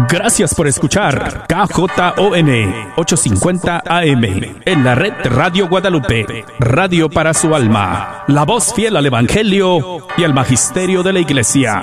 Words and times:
Gracias 0.05 0.53
por 0.53 0.67
escuchar 0.67 1.47
KJON 1.47 1.89
850 2.97 3.81
AM 3.83 4.23
en 4.63 4.83
la 4.83 4.93
red 4.93 5.13
Radio 5.23 5.67
Guadalupe, 5.67 6.45
radio 6.59 7.09
para 7.09 7.33
su 7.33 7.55
alma, 7.55 8.23
la 8.27 8.45
voz 8.45 8.73
fiel 8.75 8.95
al 8.95 9.07
Evangelio 9.07 10.05
y 10.15 10.23
al 10.23 10.35
Magisterio 10.35 11.01
de 11.01 11.13
la 11.13 11.19
Iglesia. 11.19 11.81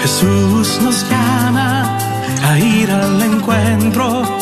Jesús 0.00 0.80
nos 0.80 1.10
llama 1.10 1.98
a 2.44 2.58
ir 2.58 2.88
al 2.88 3.20
encuentro 3.20 4.41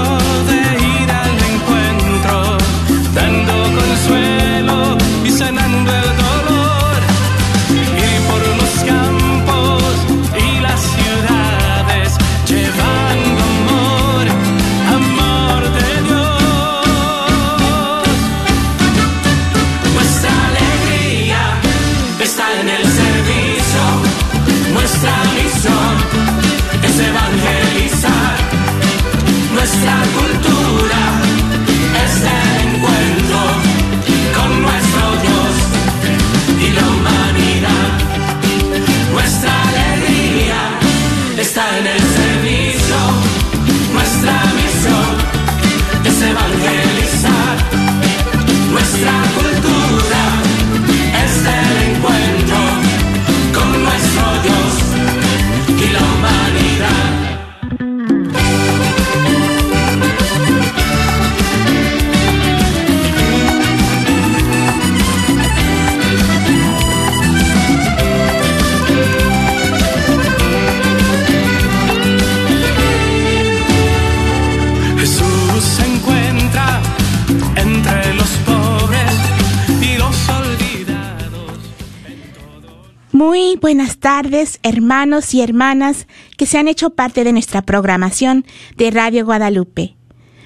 hermanos 84.71 85.33
y 85.33 85.41
hermanas 85.41 86.07
que 86.37 86.45
se 86.45 86.57
han 86.57 86.69
hecho 86.69 86.91
parte 86.91 87.25
de 87.25 87.33
nuestra 87.33 87.61
programación 87.61 88.45
de 88.77 88.89
Radio 88.89 89.25
Guadalupe. 89.25 89.95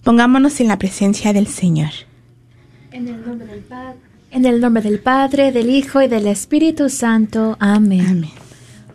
Pongámonos 0.03 0.59
en 0.59 0.67
la 0.67 0.77
presencia 0.77 1.33
del 1.33 1.47
Señor. 1.47 1.91
En 2.91 3.07
el 3.07 3.25
nombre 3.25 3.47
del 3.47 3.61
Padre, 3.61 3.99
en 4.31 4.45
el 4.45 4.61
nombre 4.61 4.83
del 4.83 4.99
Padre, 4.99 5.51
del 5.51 5.69
Hijo 5.69 6.01
y 6.01 6.07
del 6.07 6.27
Espíritu 6.27 6.89
Santo. 6.89 7.57
Amén. 7.59 8.05
Amén. 8.07 8.31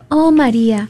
Oh 0.09 0.31
María, 0.31 0.89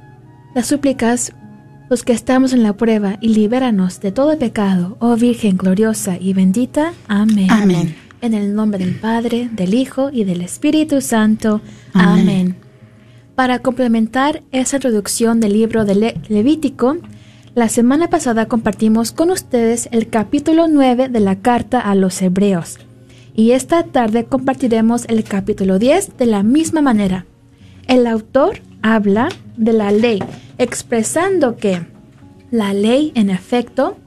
las 0.53 0.67
súplicas 0.67 1.33
los 1.89 2.03
que 2.03 2.13
estamos 2.13 2.53
en 2.53 2.63
la 2.63 2.73
prueba 2.73 3.17
y 3.19 3.29
libéranos 3.29 3.99
de 3.99 4.13
todo 4.13 4.37
pecado, 4.39 4.95
oh 4.99 5.17
Virgen 5.17 5.57
gloriosa 5.57 6.17
y 6.17 6.33
bendita. 6.33 6.93
Amén. 7.09 7.47
Amén. 7.51 7.95
En 8.21 8.33
el 8.33 8.55
nombre 8.55 8.79
del 8.85 8.95
Padre, 8.95 9.49
del 9.51 9.73
Hijo 9.73 10.09
y 10.09 10.23
del 10.23 10.39
Espíritu 10.41 11.01
Santo. 11.01 11.59
Amén. 11.93 12.19
Amén. 12.21 12.55
Para 13.35 13.59
complementar 13.59 14.41
esa 14.53 14.77
introducción 14.77 15.41
del 15.41 15.51
libro 15.53 15.83
de 15.83 15.95
Le- 15.95 16.21
Levítico, 16.29 16.97
la 17.55 17.67
semana 17.67 18.09
pasada 18.09 18.45
compartimos 18.45 19.11
con 19.11 19.29
ustedes 19.31 19.89
el 19.91 20.07
capítulo 20.07 20.69
9 20.69 21.09
de 21.09 21.19
la 21.19 21.37
carta 21.39 21.81
a 21.81 21.93
los 21.95 22.21
Hebreos. 22.21 22.77
Y 23.35 23.51
esta 23.51 23.83
tarde 23.83 24.23
compartiremos 24.25 25.03
el 25.09 25.23
capítulo 25.25 25.77
10 25.77 26.17
de 26.17 26.25
la 26.25 26.43
misma 26.43 26.81
manera. 26.81 27.25
El 27.87 28.07
autor 28.07 28.59
habla 28.81 29.29
de 29.57 29.73
la 29.73 29.91
ley, 29.91 30.23
expresando 30.57 31.57
que 31.57 31.85
la 32.51 32.73
ley, 32.73 33.11
en 33.15 33.29
efecto, 33.29 33.97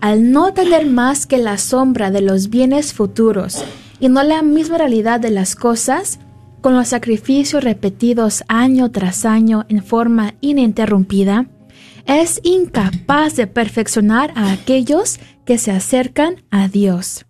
al 0.00 0.30
no 0.32 0.52
tener 0.52 0.86
más 0.86 1.26
que 1.26 1.38
la 1.38 1.56
sombra 1.56 2.10
de 2.10 2.20
los 2.20 2.50
bienes 2.50 2.92
futuros 2.92 3.64
y 4.00 4.08
no 4.08 4.22
la 4.22 4.42
misma 4.42 4.78
realidad 4.78 5.20
de 5.20 5.30
las 5.30 5.56
cosas, 5.56 6.18
con 6.60 6.74
los 6.74 6.88
sacrificios 6.88 7.62
repetidos 7.62 8.42
año 8.48 8.90
tras 8.90 9.24
año 9.24 9.66
en 9.68 9.82
forma 9.82 10.34
ininterrumpida, 10.40 11.46
es 12.06 12.40
incapaz 12.42 13.36
de 13.36 13.46
perfeccionar 13.46 14.32
a 14.34 14.52
aquellos 14.52 15.20
que 15.44 15.58
se 15.58 15.70
acercan 15.70 16.42
a 16.50 16.68
Dios. 16.68 17.26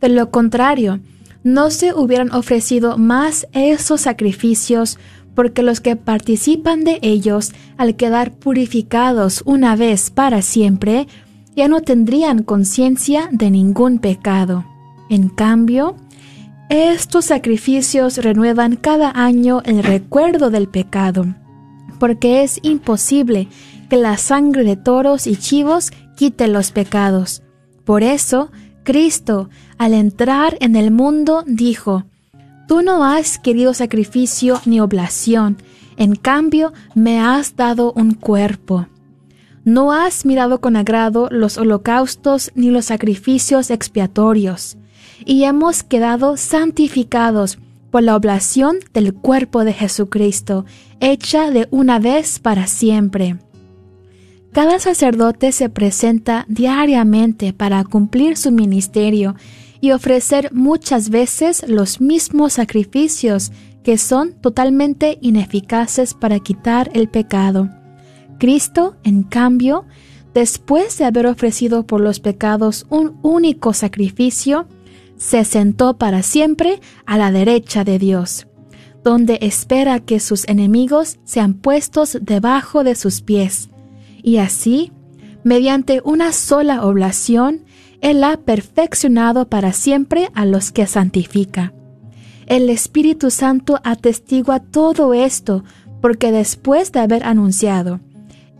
De 0.00 0.08
lo 0.08 0.30
contrario, 0.30 1.00
no 1.42 1.70
se 1.70 1.94
hubieran 1.94 2.32
ofrecido 2.32 2.98
más 2.98 3.46
esos 3.52 4.00
sacrificios 4.00 4.98
porque 5.36 5.62
los 5.62 5.80
que 5.80 5.94
participan 5.94 6.82
de 6.82 6.98
ellos, 7.02 7.52
al 7.76 7.94
quedar 7.94 8.32
purificados 8.32 9.42
una 9.44 9.76
vez 9.76 10.10
para 10.10 10.42
siempre, 10.42 11.06
ya 11.54 11.68
no 11.68 11.82
tendrían 11.82 12.42
conciencia 12.42 13.28
de 13.30 13.50
ningún 13.50 13.98
pecado. 13.98 14.64
En 15.10 15.28
cambio, 15.28 15.94
estos 16.70 17.26
sacrificios 17.26 18.16
renuevan 18.18 18.76
cada 18.76 19.12
año 19.14 19.60
el 19.66 19.84
recuerdo 19.84 20.50
del 20.50 20.68
pecado, 20.68 21.26
porque 22.00 22.42
es 22.42 22.58
imposible 22.62 23.46
que 23.90 23.96
la 23.96 24.16
sangre 24.16 24.64
de 24.64 24.76
toros 24.76 25.26
y 25.26 25.36
chivos 25.36 25.92
quite 26.16 26.48
los 26.48 26.72
pecados. 26.72 27.42
Por 27.84 28.02
eso, 28.02 28.50
Cristo, 28.84 29.50
al 29.76 29.92
entrar 29.92 30.56
en 30.60 30.76
el 30.76 30.90
mundo, 30.90 31.44
dijo, 31.46 32.04
Tú 32.66 32.82
no 32.82 33.04
has 33.04 33.38
querido 33.38 33.74
sacrificio 33.74 34.60
ni 34.64 34.80
oblación, 34.80 35.56
en 35.96 36.16
cambio 36.16 36.72
me 36.94 37.20
has 37.20 37.54
dado 37.54 37.92
un 37.92 38.12
cuerpo. 38.12 38.88
No 39.64 39.92
has 39.92 40.26
mirado 40.26 40.60
con 40.60 40.76
agrado 40.76 41.28
los 41.30 41.58
holocaustos 41.58 42.50
ni 42.54 42.70
los 42.70 42.86
sacrificios 42.86 43.70
expiatorios, 43.70 44.76
y 45.24 45.44
hemos 45.44 45.84
quedado 45.84 46.36
santificados 46.36 47.58
por 47.90 48.02
la 48.02 48.16
oblación 48.16 48.78
del 48.92 49.14
cuerpo 49.14 49.64
de 49.64 49.72
Jesucristo, 49.72 50.64
hecha 51.00 51.50
de 51.52 51.68
una 51.70 52.00
vez 52.00 52.40
para 52.40 52.66
siempre. 52.66 53.36
Cada 54.52 54.80
sacerdote 54.80 55.52
se 55.52 55.68
presenta 55.68 56.46
diariamente 56.48 57.52
para 57.52 57.84
cumplir 57.84 58.36
su 58.36 58.50
ministerio 58.50 59.36
y 59.80 59.92
ofrecer 59.92 60.50
muchas 60.52 61.10
veces 61.10 61.64
los 61.68 62.00
mismos 62.00 62.54
sacrificios 62.54 63.52
que 63.82 63.98
son 63.98 64.32
totalmente 64.32 65.18
ineficaces 65.20 66.14
para 66.14 66.40
quitar 66.40 66.90
el 66.92 67.08
pecado. 67.08 67.70
Cristo, 68.38 68.96
en 69.04 69.22
cambio, 69.22 69.84
después 70.34 70.98
de 70.98 71.04
haber 71.04 71.26
ofrecido 71.26 71.86
por 71.86 72.00
los 72.00 72.20
pecados 72.20 72.86
un 72.90 73.18
único 73.22 73.72
sacrificio, 73.72 74.66
se 75.16 75.44
sentó 75.44 75.96
para 75.98 76.22
siempre 76.22 76.80
a 77.06 77.16
la 77.16 77.30
derecha 77.30 77.84
de 77.84 77.98
Dios, 77.98 78.46
donde 79.02 79.38
espera 79.40 80.00
que 80.00 80.20
sus 80.20 80.46
enemigos 80.48 81.18
sean 81.24 81.54
puestos 81.54 82.18
debajo 82.20 82.84
de 82.84 82.96
sus 82.96 83.22
pies. 83.22 83.70
Y 84.22 84.38
así, 84.38 84.92
mediante 85.44 86.00
una 86.04 86.32
sola 86.32 86.84
oblación, 86.84 87.65
Él 88.06 88.22
ha 88.22 88.36
perfeccionado 88.36 89.48
para 89.48 89.72
siempre 89.72 90.28
a 90.32 90.44
los 90.44 90.70
que 90.70 90.86
santifica. 90.86 91.74
El 92.46 92.70
Espíritu 92.70 93.32
Santo 93.32 93.80
atestigua 93.82 94.60
todo 94.60 95.12
esto, 95.12 95.64
porque 96.00 96.30
después 96.30 96.92
de 96.92 97.00
haber 97.00 97.24
anunciado, 97.24 97.98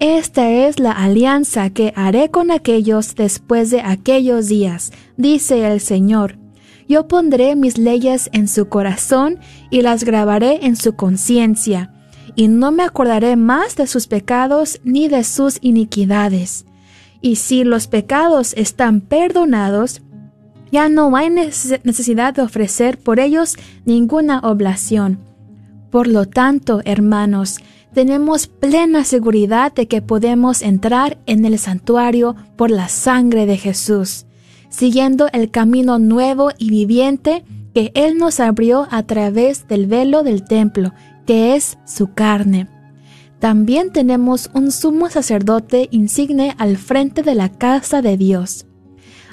esta 0.00 0.50
es 0.50 0.80
la 0.80 0.90
alianza 0.90 1.70
que 1.70 1.92
haré 1.94 2.28
con 2.28 2.50
aquellos 2.50 3.14
después 3.14 3.70
de 3.70 3.82
aquellos 3.82 4.48
días, 4.48 4.90
dice 5.16 5.64
el 5.64 5.78
Señor. 5.78 6.40
Yo 6.88 7.06
pondré 7.06 7.54
mis 7.54 7.78
leyes 7.78 8.28
en 8.32 8.48
su 8.48 8.68
corazón 8.68 9.38
y 9.70 9.82
las 9.82 10.02
grabaré 10.02 10.66
en 10.66 10.74
su 10.74 10.96
conciencia, 10.96 11.94
y 12.34 12.48
no 12.48 12.72
me 12.72 12.82
acordaré 12.82 13.36
más 13.36 13.76
de 13.76 13.86
sus 13.86 14.08
pecados 14.08 14.80
ni 14.82 15.06
de 15.06 15.22
sus 15.22 15.58
iniquidades. 15.60 16.65
Y 17.26 17.34
si 17.34 17.64
los 17.64 17.88
pecados 17.88 18.54
están 18.56 19.00
perdonados, 19.00 20.00
ya 20.70 20.88
no 20.88 21.16
hay 21.16 21.26
neces- 21.26 21.80
necesidad 21.82 22.32
de 22.32 22.42
ofrecer 22.42 22.98
por 22.98 23.18
ellos 23.18 23.56
ninguna 23.84 24.38
oblación. 24.38 25.18
Por 25.90 26.06
lo 26.06 26.26
tanto, 26.26 26.82
hermanos, 26.84 27.58
tenemos 27.92 28.46
plena 28.46 29.02
seguridad 29.02 29.72
de 29.74 29.88
que 29.88 30.02
podemos 30.02 30.62
entrar 30.62 31.18
en 31.26 31.44
el 31.44 31.58
santuario 31.58 32.36
por 32.54 32.70
la 32.70 32.86
sangre 32.86 33.44
de 33.44 33.56
Jesús, 33.56 34.26
siguiendo 34.68 35.26
el 35.32 35.50
camino 35.50 35.98
nuevo 35.98 36.50
y 36.58 36.70
viviente 36.70 37.44
que 37.74 37.90
Él 37.96 38.18
nos 38.18 38.38
abrió 38.38 38.86
a 38.92 39.02
través 39.02 39.66
del 39.66 39.88
velo 39.88 40.22
del 40.22 40.44
templo, 40.44 40.92
que 41.26 41.56
es 41.56 41.76
su 41.86 42.14
carne. 42.14 42.68
También 43.38 43.92
tenemos 43.92 44.50
un 44.54 44.72
sumo 44.72 45.10
sacerdote 45.10 45.88
insigne 45.90 46.54
al 46.58 46.76
frente 46.76 47.22
de 47.22 47.34
la 47.34 47.50
casa 47.50 48.00
de 48.00 48.16
Dios. 48.16 48.66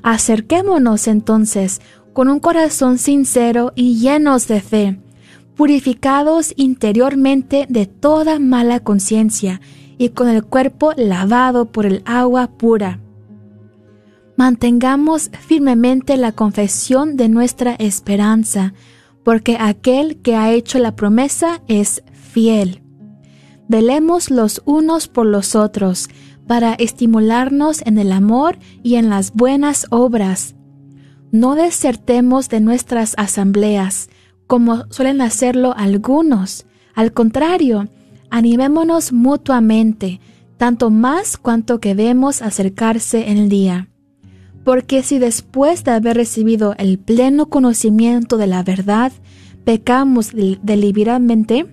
Acerquémonos 0.02 1.08
entonces 1.08 1.80
con 2.12 2.28
un 2.28 2.40
corazón 2.40 2.98
sincero 2.98 3.72
y 3.76 3.95
llenos 4.00 4.48
de 4.48 4.62
fe, 4.62 5.00
purificados 5.56 6.54
interiormente 6.57 7.66
de 7.69 7.86
toda 7.86 8.40
mala 8.40 8.81
conciencia 8.81 9.62
y 9.98 10.10
con 10.10 10.28
el 10.28 10.44
cuerpo 10.44 10.92
lavado 10.98 11.72
por 11.72 11.86
el 11.86 12.02
agua 12.06 12.52
pura. 12.57 13.00
Mantengamos 14.36 15.30
firmemente 15.48 16.18
la 16.18 16.31
confesión 16.31 17.16
de 17.16 17.30
nuestra 17.30 17.76
esperanza, 17.76 18.74
porque 19.24 19.57
aquel 19.60 20.22
que 20.22 20.36
ha 20.36 20.52
hecho 20.52 20.80
la 20.80 20.95
promesa 20.95 21.62
es 21.68 22.04
fiel. 22.12 22.82
Velemos 23.68 24.30
los 24.30 24.62
unos 24.66 25.08
por 25.08 25.26
los 25.26 25.56
otros, 25.56 26.10
para 26.48 26.74
estimularnos 26.74 27.82
en 27.86 27.98
el 27.98 28.12
amor 28.12 28.58
y 28.84 28.96
en 28.96 29.10
las 29.10 29.34
buenas 29.34 29.88
obras. 29.90 30.56
No 31.32 31.56
desertemos 31.56 32.50
de 32.50 32.60
nuestras 32.60 33.14
asambleas, 33.18 34.10
como 34.46 34.86
suelen 34.92 35.22
hacerlo 35.22 35.74
algunos. 35.76 36.66
Al 36.94 37.14
contrario, 37.14 37.88
animémonos 38.30 39.14
mutuamente, 39.14 40.20
tanto 40.58 40.90
más 40.92 41.38
cuanto 41.38 41.80
que 41.80 41.96
vemos 41.96 42.42
acercarse 42.42 43.32
el 43.32 43.50
día. 43.50 43.90
Porque 44.64 45.02
si 45.02 45.20
después 45.20 45.84
de 45.84 45.92
haber 45.92 46.18
recibido 46.18 46.76
el 46.78 47.00
pleno 47.00 47.48
conocimiento 47.48 48.38
de 48.38 48.48
la 48.48 48.64
verdad, 48.64 49.12
pecamos 49.64 50.34
del- 50.34 50.60
deliberadamente, 50.62 51.66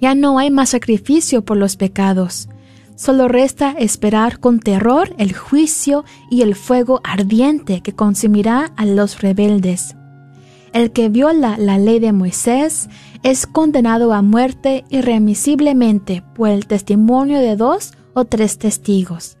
ya 0.00 0.14
no 0.14 0.38
hay 0.38 0.50
más 0.50 0.70
sacrificio 0.70 1.44
por 1.44 1.56
los 1.56 1.76
pecados. 1.76 2.48
Solo 2.96 3.26
resta 3.26 3.72
esperar 3.72 4.38
con 4.38 4.60
terror 4.60 5.14
el 5.18 5.34
juicio 5.34 6.04
y 6.30 6.42
el 6.42 6.54
fuego 6.54 7.00
ardiente 7.02 7.80
que 7.80 7.92
consumirá 7.92 8.72
a 8.76 8.86
los 8.86 9.20
rebeldes. 9.20 9.96
El 10.72 10.92
que 10.92 11.08
viola 11.08 11.56
la 11.58 11.78
ley 11.78 12.00
de 12.00 12.12
Moisés 12.12 12.88
es 13.22 13.46
condenado 13.46 14.12
a 14.12 14.22
muerte 14.22 14.84
irremisiblemente 14.90 16.22
por 16.34 16.50
el 16.50 16.66
testimonio 16.66 17.38
de 17.38 17.56
dos 17.56 17.92
o 18.12 18.24
tres 18.24 18.58
testigos. 18.58 19.38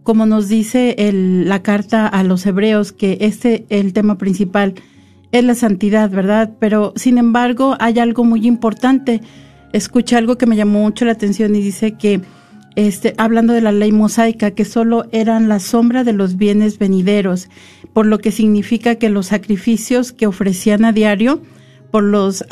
como 0.03 0.27
nos 0.27 0.49
dice 0.49 0.97
la 1.13 1.63
carta 1.63 2.07
a 2.07 2.23
los 2.25 2.45
Hebreos, 2.45 2.93
que 2.93 3.19
este 3.21 3.65
el 3.69 3.93
tema 3.93 4.19
principal 4.19 4.75
es 5.33 5.45
la 5.45 5.55
santidad, 5.55 6.11
¿verdad? 6.11 6.53
Pero, 6.59 6.93
sin 6.97 7.19
embargo, 7.19 7.77
hay 7.79 7.99
algo 8.01 8.25
muy 8.25 8.47
importante 8.47 9.23
escuché 9.73 10.17
algo 10.17 10.39
que 10.39 10.47
me 10.47 10.57
llamó 10.57 10.81
mucho 10.81 11.05
la 11.05 11.13
atención 11.13 11.55
y 11.55 11.61
dice 11.61 11.93
que, 11.93 12.21
este, 12.77 13.15
hablando 13.19 13.53
de 13.53 13.61
la 13.61 13.73
ley 13.73 13.93
mosaica, 13.93 14.53
que 14.53 14.65
solo 14.65 15.07
eran 15.13 15.49
la 15.49 15.61
sombra 15.61 16.05
de 16.05 16.13
los 16.13 16.37
bienes 16.37 16.79
venideros, 16.79 17.49
por 17.93 18.07
lo 18.07 18.19
que 18.19 18.33
significa 18.33 18.97
que 18.97 19.09
los 19.09 19.27
sacrificios 19.27 20.13
que 20.13 20.27
ofrecían 20.27 20.85
a 20.85 20.93
diario 20.93 21.43
por 21.91 22.05
los 22.05 22.45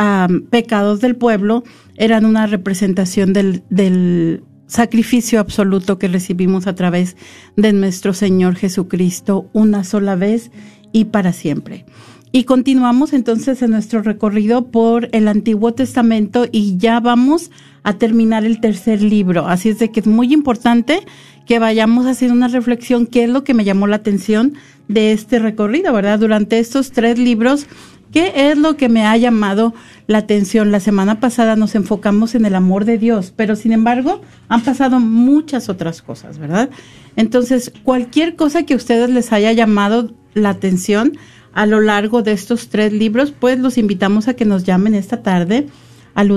pecados 0.51 1.01
del 1.01 1.17
pueblo 1.17 1.63
eran 1.97 2.25
una 2.25 2.47
representación 2.47 3.33
del, 3.33 3.63
del 3.71 4.43
sacrificio 4.67 5.41
absoluto 5.41 5.99
que 5.99 6.09
recibimos 6.09 6.67
a 6.67 6.75
través 6.75 7.17
de 7.57 7.73
nuestro 7.73 8.13
Señor 8.13 8.57
Jesucristo 8.57 9.49
una 9.53 9.85
sola 9.85 10.17
vez 10.17 10.51
y 10.93 11.07
para 11.07 11.33
siempre. 11.33 11.85
Y 12.33 12.45
continuamos 12.45 13.13
entonces 13.13 13.63
en 13.63 13.71
nuestro 13.71 14.03
recorrido 14.03 14.67
por 14.67 15.09
el 15.13 15.29
Antiguo 15.29 15.73
Testamento 15.73 16.47
y 16.51 16.77
ya 16.77 17.01
vamos 17.01 17.51
a 17.87 17.93
terminar 17.93 18.45
el 18.45 18.61
tercer 18.61 19.00
libro. 19.00 19.47
Así 19.47 19.69
es 19.69 19.78
de 19.78 19.93
que 19.93 20.00
es 20.00 20.09
muy 20.09 20.35
importante 20.35 21.07
que 21.47 21.61
vayamos 21.61 22.05
haciendo 22.07 22.35
una 22.35 22.49
reflexión, 22.49 23.07
qué 23.07 23.23
es 23.23 23.31
lo 23.31 23.45
que 23.45 23.55
me 23.55 23.62
llamó 23.62 23.87
la 23.87 23.95
atención 23.95 24.55
de 24.88 25.12
este 25.12 25.38
recorrido, 25.38 25.93
¿verdad? 25.93 26.19
Durante 26.19 26.59
estos 26.59 26.90
tres 26.90 27.16
libros, 27.16 27.69
¿qué 28.11 28.50
es 28.50 28.59
lo 28.59 28.76
que 28.76 28.88
me 28.88 29.07
ha 29.07 29.16
llamado 29.16 29.73
la 30.09 30.19
atención? 30.19 30.73
La 30.73 30.81
semana 30.81 31.21
pasada 31.21 31.55
nos 31.55 31.76
enfocamos 31.76 32.35
en 32.35 32.45
el 32.45 32.57
amor 32.57 32.87
de 32.87 32.99
Dios, 32.99 33.33
pero 33.37 33.55
sin 33.55 33.71
embargo 33.71 34.21
han 34.49 34.62
pasado 34.62 34.99
muchas 34.99 35.69
otras 35.69 36.02
cosas, 36.02 36.38
¿verdad? 36.38 36.71
Entonces, 37.14 37.73
cualquier 37.85 38.35
cosa 38.35 38.64
que 38.64 38.75
a 38.75 38.78
ustedes 38.78 39.11
les 39.11 39.33
haya 39.33 39.52
llamado 39.52 40.12
la 40.35 40.50
atención, 40.50 41.16
a 41.52 41.66
lo 41.66 41.81
largo 41.81 42.23
de 42.23 42.33
estos 42.33 42.69
tres 42.69 42.93
libros, 42.93 43.31
pues 43.31 43.61
los 43.61 43.78
invitamos 43.78 44.26
a 44.26 44.35
que 44.35 44.45
nos 44.45 44.64
llamen 44.64 44.97
esta 44.97 45.23
tarde 45.23 45.69
al 46.16 46.33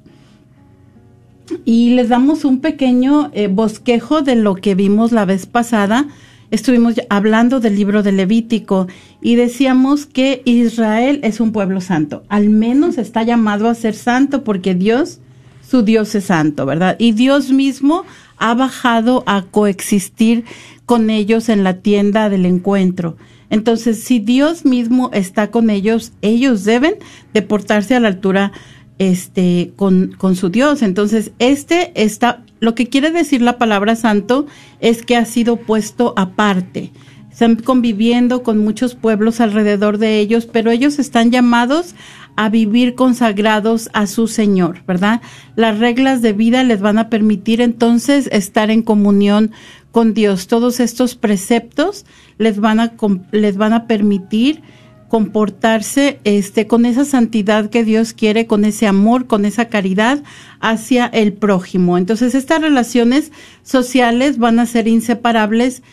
Y 1.65 1.95
les 1.95 2.09
damos 2.09 2.45
un 2.45 2.61
pequeño 2.61 3.31
eh, 3.33 3.47
bosquejo 3.47 4.21
de 4.21 4.35
lo 4.35 4.55
que 4.55 4.75
vimos 4.75 5.11
la 5.11 5.25
vez 5.25 5.45
pasada. 5.45 6.07
Estuvimos 6.51 6.95
hablando 7.09 7.59
del 7.59 7.75
libro 7.75 8.03
de 8.03 8.11
Levítico 8.11 8.87
y 9.21 9.35
decíamos 9.35 10.05
que 10.05 10.41
Israel 10.45 11.19
es 11.23 11.39
un 11.39 11.51
pueblo 11.51 11.81
santo. 11.81 12.23
Al 12.29 12.49
menos 12.49 12.97
está 12.97 13.23
llamado 13.23 13.67
a 13.67 13.75
ser 13.75 13.95
santo 13.95 14.43
porque 14.43 14.75
Dios, 14.75 15.19
su 15.67 15.81
Dios 15.81 16.13
es 16.15 16.25
santo, 16.25 16.65
¿verdad? 16.65 16.95
Y 16.99 17.13
Dios 17.13 17.51
mismo 17.51 18.03
ha 18.37 18.53
bajado 18.53 19.23
a 19.25 19.43
coexistir 19.43 20.45
con 20.85 21.09
ellos 21.09 21.49
en 21.49 21.63
la 21.63 21.77
tienda 21.77 22.29
del 22.29 22.45
encuentro. 22.45 23.15
Entonces, 23.53 24.03
si 24.03 24.17
Dios 24.17 24.65
mismo 24.65 25.11
está 25.13 25.51
con 25.51 25.69
ellos, 25.69 26.11
ellos 26.23 26.63
deben 26.63 26.95
de 27.35 27.43
portarse 27.43 27.93
a 27.93 27.99
la 27.99 28.07
altura 28.07 28.51
este 28.97 29.73
con, 29.75 30.15
con 30.17 30.35
su 30.35 30.49
Dios. 30.49 30.81
Entonces, 30.81 31.33
este 31.37 31.91
está 31.93 32.43
lo 32.59 32.73
que 32.73 32.89
quiere 32.89 33.11
decir 33.11 33.43
la 33.43 33.59
palabra 33.59 33.95
santo 33.95 34.47
es 34.79 35.05
que 35.05 35.17
ha 35.17 35.25
sido 35.25 35.57
puesto 35.57 36.15
aparte. 36.17 36.91
Están 37.29 37.57
conviviendo 37.57 38.41
con 38.41 38.57
muchos 38.57 38.95
pueblos 38.95 39.39
alrededor 39.39 39.99
de 39.99 40.17
ellos, 40.17 40.47
pero 40.51 40.71
ellos 40.71 40.97
están 40.97 41.29
llamados 41.29 41.93
a 42.35 42.49
vivir 42.49 42.95
consagrados 42.95 43.91
a 43.93 44.07
su 44.07 44.27
Señor, 44.27 44.83
¿verdad? 44.87 45.21
Las 45.55 45.77
reglas 45.77 46.23
de 46.23 46.33
vida 46.33 46.63
les 46.63 46.81
van 46.81 46.97
a 46.97 47.09
permitir 47.09 47.61
entonces 47.61 48.29
estar 48.31 48.71
en 48.71 48.81
comunión 48.81 49.51
con 49.93 50.15
Dios. 50.15 50.47
Todos 50.47 50.79
estos 50.81 51.13
preceptos 51.15 52.05
les 52.39 52.59
van 52.59 52.79
a, 52.81 52.93
les 53.31 53.55
van 53.55 53.73
a 53.73 53.85
permitir 53.85 54.63
comportarse 55.07 56.19
este 56.23 56.65
con 56.65 56.87
esa 56.87 57.05
santidad 57.05 57.69
que 57.69 57.83
Dios 57.83 58.13
quiere, 58.13 58.47
con 58.47 58.65
ese 58.65 58.87
amor, 58.87 59.27
con 59.27 59.45
esa 59.45 59.65
caridad 59.65 60.23
hacia 60.59 61.05
el 61.05 61.33
prójimo. 61.33 61.99
Entonces, 61.99 62.33
estas 62.33 62.59
relaciones 62.59 63.31
sociales 63.61 64.39
van 64.39 64.59
a 64.59 64.65
ser 64.65 64.87
inseparables 64.87 65.83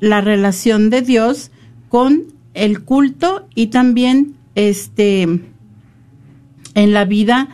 la 0.00 0.22
relación 0.22 0.88
de 0.88 1.02
Dios 1.02 1.50
con 1.90 2.24
el 2.54 2.82
culto 2.82 3.46
y 3.54 3.66
también 3.66 4.36
este 4.54 5.24
en 6.74 6.92
la 6.94 7.04
vida 7.04 7.50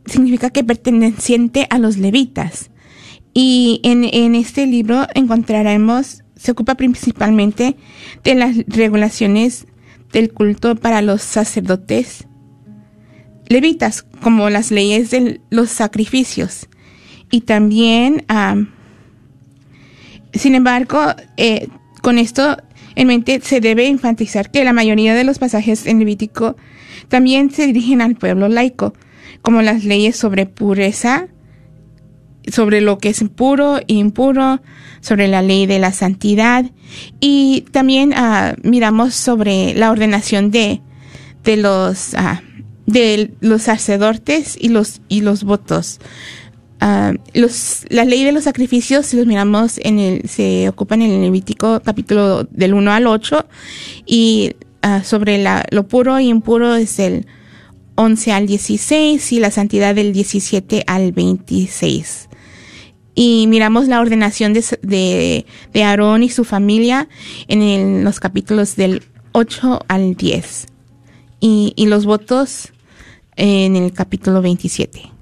significa 0.05 0.50
que 0.50 0.63
perteneciente 0.63 1.67
a 1.69 1.79
los 1.79 1.97
levitas. 1.97 2.69
Y 3.33 3.79
en, 3.83 4.03
en 4.03 4.35
este 4.35 4.67
libro 4.67 5.07
encontraremos, 5.15 6.23
se 6.35 6.51
ocupa 6.51 6.75
principalmente 6.75 7.77
de 8.23 8.35
las 8.35 8.55
regulaciones 8.67 9.67
del 10.11 10.33
culto 10.33 10.75
para 10.75 11.01
los 11.01 11.21
sacerdotes 11.21 12.27
levitas, 13.47 14.03
como 14.21 14.50
las 14.50 14.71
leyes 14.71 15.11
de 15.11 15.41
los 15.50 15.69
sacrificios. 15.69 16.67
Y 17.29 17.41
también, 17.41 18.25
sin 20.33 20.55
embargo, 20.55 21.00
eh, 21.38 21.69
con 22.01 22.17
esto 22.17 22.57
en 22.95 23.07
mente 23.07 23.39
se 23.41 23.62
debe 23.62 23.88
enfatizar 23.88 24.51
que 24.51 24.63
la 24.63 24.74
mayoría 24.74 25.13
de 25.13 25.24
los 25.24 25.39
pasajes 25.39 25.86
en 25.86 26.00
Levítico 26.00 26.55
también 27.07 27.51
se 27.51 27.67
dirigen 27.67 28.01
al 28.01 28.15
pueblo 28.15 28.48
laico, 28.48 28.93
como 29.41 29.62
las 29.62 29.83
leyes 29.83 30.15
sobre 30.15 30.45
pureza 30.45 31.27
sobre 32.48 32.81
lo 32.81 32.98
que 32.98 33.10
es 33.10 33.24
puro 33.36 33.77
e 33.77 33.83
impuro, 33.88 34.62
sobre 35.01 35.27
la 35.27 35.41
ley 35.41 35.65
de 35.65 35.79
la 35.79 35.91
santidad 35.91 36.65
y 37.19 37.65
también 37.71 38.13
ah, 38.15 38.55
miramos 38.63 39.15
sobre 39.15 39.74
la 39.74 39.91
ordenación 39.91 40.51
de, 40.51 40.81
de 41.43 41.57
los 41.57 42.13
ah, 42.15 42.41
de 42.86 43.31
los 43.39 43.63
sacerdotes 43.63 44.57
y 44.60 44.69
los 44.69 45.01
y 45.07 45.21
los 45.21 45.43
votos. 45.43 46.00
Ah, 46.83 47.13
los, 47.35 47.85
la 47.89 48.05
ley 48.05 48.23
de 48.23 48.31
los 48.31 48.45
sacrificios, 48.45 49.05
si 49.05 49.15
los 49.15 49.27
miramos 49.27 49.79
en 49.83 50.00
el, 50.00 50.27
se 50.27 50.67
ocupan 50.67 51.03
en 51.03 51.11
el 51.11 51.21
Levítico 51.21 51.79
capítulo 51.79 52.45
del 52.45 52.73
1 52.73 52.91
al 52.91 53.05
8 53.05 53.45
y 54.07 54.55
sobre 55.03 55.38
la, 55.38 55.63
lo 55.69 55.88
puro 55.88 56.17
e 56.17 56.23
impuro 56.23 56.73
es 56.73 56.97
el 56.97 57.27
11 57.93 58.31
al 58.31 58.47
16 58.47 59.31
y 59.31 59.39
la 59.39 59.51
santidad 59.51 59.93
del 59.93 60.11
17 60.11 60.83
al 60.88 61.11
26 61.11 62.29
y 63.13 63.45
miramos 63.47 63.88
la 63.88 64.01
ordenación 64.01 64.53
de, 64.53 65.45
de, 65.71 65.83
Aarón 65.83 66.23
y 66.23 66.29
su 66.29 66.45
familia 66.45 67.09
en 67.47 68.03
los 68.03 68.19
capítulos 68.19 68.75
del 68.75 69.03
8 69.33 69.81
al 69.88 70.15
10 70.15 70.65
y, 71.41 71.73
y, 71.75 71.85
los 71.85 72.05
votos 72.05 72.73
en 73.35 73.75
el 73.75 73.93
capítulo 73.93 74.41
27. 74.41 75.21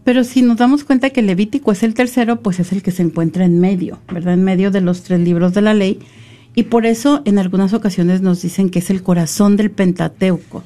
Pero 0.03 0.23
si 0.23 0.41
nos 0.41 0.57
damos 0.57 0.83
cuenta 0.83 1.09
que 1.09 1.21
Levítico 1.21 1.71
es 1.71 1.83
el 1.83 1.93
tercero, 1.93 2.41
pues 2.41 2.59
es 2.59 2.71
el 2.71 2.81
que 2.81 2.91
se 2.91 3.03
encuentra 3.03 3.45
en 3.45 3.59
medio, 3.59 3.99
¿verdad? 4.11 4.33
En 4.33 4.43
medio 4.43 4.71
de 4.71 4.81
los 4.81 5.03
tres 5.03 5.19
libros 5.19 5.53
de 5.53 5.61
la 5.61 5.73
ley. 5.73 5.99
Y 6.55 6.63
por 6.63 6.85
eso 6.85 7.21
en 7.25 7.39
algunas 7.39 7.73
ocasiones 7.73 8.21
nos 8.21 8.41
dicen 8.41 8.69
que 8.69 8.79
es 8.79 8.89
el 8.89 9.03
corazón 9.03 9.57
del 9.57 9.71
Pentateuco. 9.71 10.63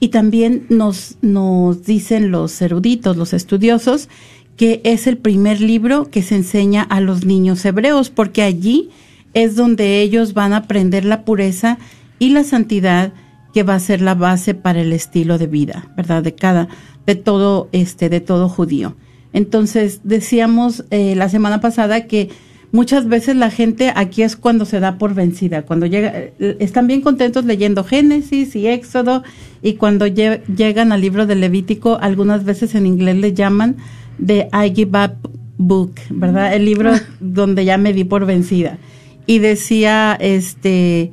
Y 0.00 0.08
también 0.08 0.66
nos, 0.68 1.16
nos 1.20 1.84
dicen 1.84 2.30
los 2.30 2.60
eruditos, 2.62 3.16
los 3.16 3.32
estudiosos, 3.32 4.08
que 4.56 4.80
es 4.84 5.06
el 5.06 5.16
primer 5.16 5.60
libro 5.60 6.10
que 6.10 6.22
se 6.22 6.36
enseña 6.36 6.82
a 6.82 7.00
los 7.00 7.24
niños 7.24 7.64
hebreos, 7.64 8.10
porque 8.10 8.42
allí 8.42 8.90
es 9.34 9.56
donde 9.56 10.00
ellos 10.00 10.32
van 10.32 10.52
a 10.52 10.58
aprender 10.58 11.04
la 11.04 11.24
pureza 11.24 11.78
y 12.18 12.30
la 12.30 12.44
santidad 12.44 13.12
que 13.52 13.62
va 13.62 13.74
a 13.74 13.80
ser 13.80 14.00
la 14.00 14.14
base 14.14 14.54
para 14.54 14.80
el 14.80 14.92
estilo 14.92 15.38
de 15.38 15.46
vida, 15.46 15.90
¿verdad? 15.96 16.22
De 16.22 16.34
cada 16.34 16.68
de 17.06 17.14
todo 17.14 17.68
este 17.72 18.08
de 18.08 18.20
todo 18.20 18.48
judío. 18.48 18.96
Entonces 19.32 20.00
decíamos 20.04 20.84
eh, 20.90 21.14
la 21.16 21.28
semana 21.28 21.60
pasada 21.60 22.06
que 22.06 22.30
muchas 22.72 23.06
veces 23.08 23.36
la 23.36 23.50
gente 23.50 23.92
aquí 23.94 24.22
es 24.22 24.36
cuando 24.36 24.64
se 24.64 24.80
da 24.80 24.96
por 24.98 25.14
vencida, 25.14 25.62
cuando 25.62 25.86
llega, 25.86 26.12
eh, 26.14 26.56
están 26.60 26.86
bien 26.86 27.00
contentos 27.00 27.44
leyendo 27.44 27.84
Génesis 27.84 28.56
y 28.56 28.66
Éxodo 28.68 29.22
y 29.62 29.74
cuando 29.74 30.06
llegan 30.06 30.92
al 30.92 31.00
libro 31.00 31.26
de 31.26 31.34
Levítico, 31.36 31.98
algunas 32.00 32.44
veces 32.44 32.74
en 32.74 32.86
inglés 32.86 33.16
le 33.16 33.32
llaman 33.32 33.76
de 34.18 34.48
I 34.52 34.74
Give 34.74 34.98
Up 34.98 35.30
Book, 35.56 35.94
¿verdad? 36.10 36.54
El 36.54 36.64
libro 36.64 36.92
donde 37.20 37.64
ya 37.64 37.78
me 37.78 37.92
di 37.92 38.04
por 38.04 38.26
vencida. 38.26 38.78
Y 39.26 39.38
decía, 39.38 40.16
este, 40.20 41.12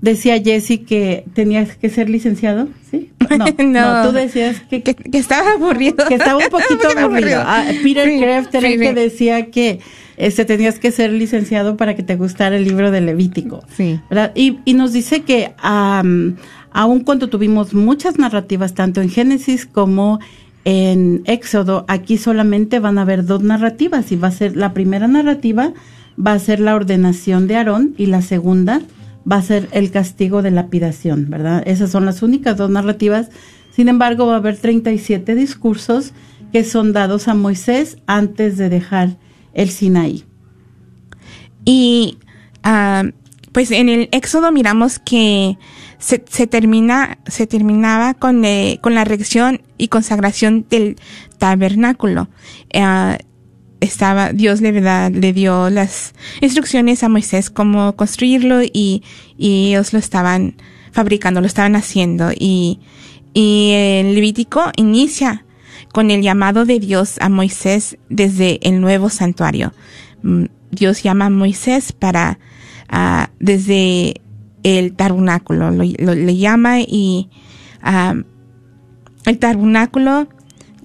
decía 0.00 0.42
Jesse 0.42 0.80
que 0.86 1.24
tenías 1.34 1.76
que 1.76 1.90
ser 1.90 2.08
licenciado, 2.08 2.68
¿sí? 2.90 3.10
No, 3.30 3.46
no, 4.02 4.08
tú 4.08 4.12
decías 4.12 4.60
que, 4.70 4.82
que, 4.82 5.18
estaba 5.18 5.52
aburrido. 5.52 6.06
Que 6.08 6.14
estaba 6.14 6.38
un 6.38 6.50
poquito 6.50 6.88
aburrido. 6.98 7.42
Ah, 7.44 7.64
Peter 7.82 8.08
Kraft 8.18 8.54
era 8.54 8.68
el 8.68 8.80
que 8.80 8.94
decía 8.94 9.50
que 9.50 9.80
este, 10.16 10.44
tenías 10.44 10.78
que 10.78 10.90
ser 10.90 11.12
licenciado 11.12 11.76
para 11.76 11.94
que 11.94 12.02
te 12.02 12.16
gustara 12.16 12.56
el 12.56 12.64
libro 12.64 12.90
de 12.90 13.00
Levítico. 13.00 13.62
Sí. 13.76 14.00
¿verdad? 14.08 14.32
Y, 14.34 14.58
y 14.64 14.74
nos 14.74 14.92
dice 14.92 15.22
que 15.22 15.52
um, 15.62 16.36
aun 16.72 17.00
cuando 17.00 17.28
tuvimos 17.28 17.74
muchas 17.74 18.18
narrativas, 18.18 18.74
tanto 18.74 19.00
en 19.00 19.10
Génesis 19.10 19.66
como 19.66 20.18
en 20.70 21.22
Éxodo, 21.24 21.86
aquí 21.88 22.18
solamente 22.18 22.78
van 22.78 22.98
a 22.98 23.02
haber 23.02 23.24
dos 23.24 23.42
narrativas 23.42 24.12
y 24.12 24.16
va 24.16 24.28
a 24.28 24.32
ser 24.32 24.54
la 24.54 24.74
primera 24.74 25.08
narrativa 25.08 25.72
va 26.18 26.32
a 26.32 26.38
ser 26.38 26.60
la 26.60 26.74
ordenación 26.74 27.46
de 27.46 27.56
Aarón 27.56 27.94
y 27.96 28.04
la 28.04 28.20
segunda 28.20 28.82
va 29.30 29.36
a 29.36 29.42
ser 29.42 29.66
el 29.72 29.90
castigo 29.90 30.42
de 30.42 30.50
lapidación, 30.50 31.30
¿verdad? 31.30 31.62
Esas 31.66 31.90
son 31.90 32.04
las 32.04 32.22
únicas 32.22 32.58
dos 32.58 32.68
narrativas. 32.68 33.30
Sin 33.70 33.88
embargo, 33.88 34.26
va 34.26 34.34
a 34.34 34.36
haber 34.36 34.58
37 34.58 35.34
discursos 35.34 36.12
que 36.52 36.64
son 36.64 36.92
dados 36.92 37.28
a 37.28 37.34
Moisés 37.34 37.96
antes 38.06 38.58
de 38.58 38.68
dejar 38.68 39.16
el 39.54 39.70
Sinaí. 39.70 40.24
Y 41.64 42.18
ah, 42.62 43.04
pues 43.52 43.70
en 43.70 43.88
el 43.88 44.10
Éxodo 44.12 44.52
miramos 44.52 44.98
que 44.98 45.56
se, 45.98 46.18
termina, 46.46 47.18
se 47.26 47.46
terminaba 47.46 48.14
con, 48.14 48.44
eh, 48.44 48.78
con 48.80 48.94
la 48.94 49.02
erección 49.02 49.62
y 49.76 49.88
consagración 49.88 50.66
del 50.68 50.96
tabernáculo. 51.38 52.28
Ah, 52.74 53.18
estaba, 53.80 54.32
Dios 54.32 54.60
le, 54.60 54.72
le 55.10 55.32
dio 55.32 55.70
las 55.70 56.14
instrucciones 56.40 57.02
a 57.02 57.08
Moisés 57.08 57.50
cómo 57.50 57.94
construirlo 57.96 58.62
y, 58.62 59.02
y 59.36 59.68
ellos 59.68 59.92
lo 59.92 59.98
estaban 59.98 60.56
fabricando, 60.92 61.40
lo 61.40 61.46
estaban 61.46 61.76
haciendo. 61.76 62.30
Y, 62.32 62.80
y 63.34 63.70
el 63.74 64.14
Levítico 64.14 64.70
inicia 64.76 65.44
con 65.92 66.10
el 66.10 66.22
llamado 66.22 66.64
de 66.64 66.80
Dios 66.80 67.16
a 67.20 67.28
Moisés 67.28 67.98
desde 68.08 68.58
el 68.68 68.80
nuevo 68.80 69.10
santuario. 69.10 69.72
Mm, 70.22 70.46
Dios 70.70 71.02
llama 71.02 71.26
a 71.26 71.30
Moisés 71.30 71.92
para, 71.92 72.38
uh, 72.92 73.30
desde 73.38 74.20
el 74.62 74.94
tabernáculo, 74.94 75.70
lo, 75.70 75.84
le 76.14 76.36
llama 76.36 76.80
y 76.80 77.28
uh, 77.84 78.22
el 79.24 79.38
tabernáculo 79.38 80.28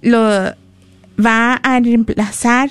lo 0.01 0.19
va 1.23 1.53
a 1.55 1.79
reemplazar 1.79 2.69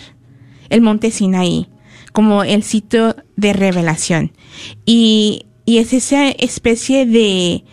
el 0.68 0.80
monte 0.80 1.10
Sinaí 1.10 1.68
como 2.12 2.44
el 2.44 2.62
sitio 2.62 3.16
de 3.36 3.52
revelación. 3.52 4.32
Y, 4.84 5.46
y 5.64 5.78
es 5.78 5.92
esa 5.92 6.28
especie 6.28 7.06
de, 7.06 7.64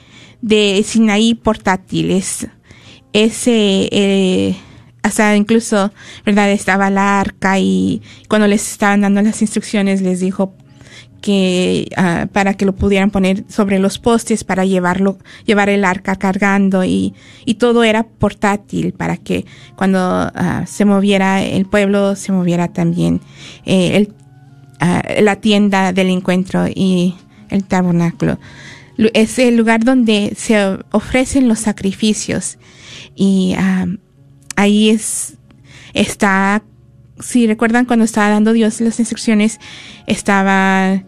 de 0.42 0.84
Sinaí 0.86 1.34
portátil, 1.34 2.12
es 2.12 2.48
ese, 3.14 3.90
eh, 3.92 4.56
hasta 5.04 5.36
incluso, 5.36 5.92
¿verdad? 6.26 6.52
Estaba 6.52 6.90
la 6.90 7.20
arca 7.20 7.60
y 7.60 8.02
cuando 8.28 8.48
les 8.48 8.72
estaban 8.72 9.02
dando 9.02 9.22
las 9.22 9.42
instrucciones 9.42 10.02
les 10.02 10.20
dijo, 10.20 10.54
que 11.22 11.90
uh, 11.98 12.28
para 12.28 12.54
que 12.54 12.66
lo 12.66 12.76
pudieran 12.76 13.12
poner 13.12 13.44
sobre 13.50 13.80
los 13.80 14.00
postes 14.00 14.44
para 14.44 14.66
llevarlo 14.66 15.18
llevar 15.46 15.70
el 15.70 15.84
arca 15.84 16.16
cargando 16.16 16.84
y, 16.84 17.14
y 17.46 17.56
todo 17.56 17.84
era 17.84 18.04
portátil 18.04 18.94
para 18.94 19.18
que 19.18 19.46
cuando 19.76 20.28
uh, 20.28 20.66
se 20.66 20.86
moviera 20.86 21.44
el 21.44 21.66
pueblo 21.66 22.16
se 22.16 22.32
moviera 22.32 22.70
también 22.70 23.22
eh, 23.66 23.98
el, 23.98 24.14
uh, 24.82 25.22
la 25.22 25.36
tienda 25.38 25.94
del 25.94 26.10
encuentro 26.10 26.68
y 26.68 27.16
el 27.50 27.64
tabernáculo. 27.64 28.40
Es 29.14 29.40
el 29.40 29.56
lugar 29.56 29.86
donde 29.86 30.34
se 30.36 30.78
ofrecen 30.92 31.48
los 31.48 31.60
sacrificios 31.60 32.58
y 33.16 33.56
ahí 34.58 34.90
es 34.90 35.38
está 35.94 36.62
si 37.20 37.48
recuerdan 37.48 37.86
cuando 37.86 38.06
estaba 38.06 38.30
dando 38.30 38.54
Dios 38.54 38.82
las 38.82 39.00
instrucciones, 39.00 39.60
estaba 40.08 41.04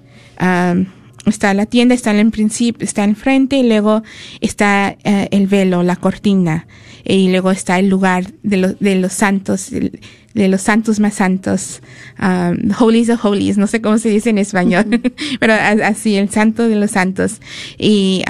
está 1.26 1.54
la 1.54 1.66
tienda, 1.66 1.94
está 1.94 2.18
en 2.18 2.32
principio, 2.32 2.84
está 2.86 3.04
enfrente 3.04 3.58
y 3.58 3.64
luego 3.68 4.04
está 4.40 4.98
eh, 5.04 5.28
el 5.32 5.48
velo, 5.48 5.84
la 5.84 5.96
cortina 5.96 6.68
y 7.04 7.30
luego 7.30 7.52
está 7.52 7.80
el 7.80 7.90
lugar 7.90 8.32
de, 8.44 8.58
los 8.58 8.80
de 8.80 8.96
los 8.96 9.14
santos, 9.14 9.70
de 9.72 10.48
los 10.48 10.62
santos 10.62 11.00
más 11.00 11.16
santos, 11.16 11.82
um, 12.22 12.72
holies 12.80 13.10
of 13.10 13.24
holies, 13.24 13.58
no 13.58 13.68
sé 13.68 13.82
cómo 13.82 13.98
se 13.98 14.10
dice 14.10 14.30
en 14.30 14.38
español, 14.38 15.02
pero 15.40 15.54
así, 15.54 16.16
el 16.16 16.30
santo 16.30 16.68
de 16.68 16.76
los 16.76 16.92
santos. 16.92 17.42
Y, 17.78 18.24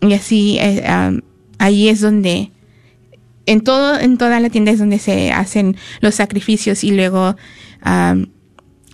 y 0.00 0.12
así, 0.12 0.58
eh, 0.60 1.20
ahí 1.58 1.88
es 1.88 2.00
donde, 2.00 2.50
en 3.48 3.62
todo, 3.62 3.98
en 3.98 4.18
toda 4.18 4.40
la 4.40 4.50
tienda 4.50 4.72
es 4.72 4.78
donde 4.78 4.98
se 4.98 5.32
hacen 5.32 5.76
los 6.00 6.14
sacrificios 6.14 6.84
y 6.84 6.90
luego 6.90 7.34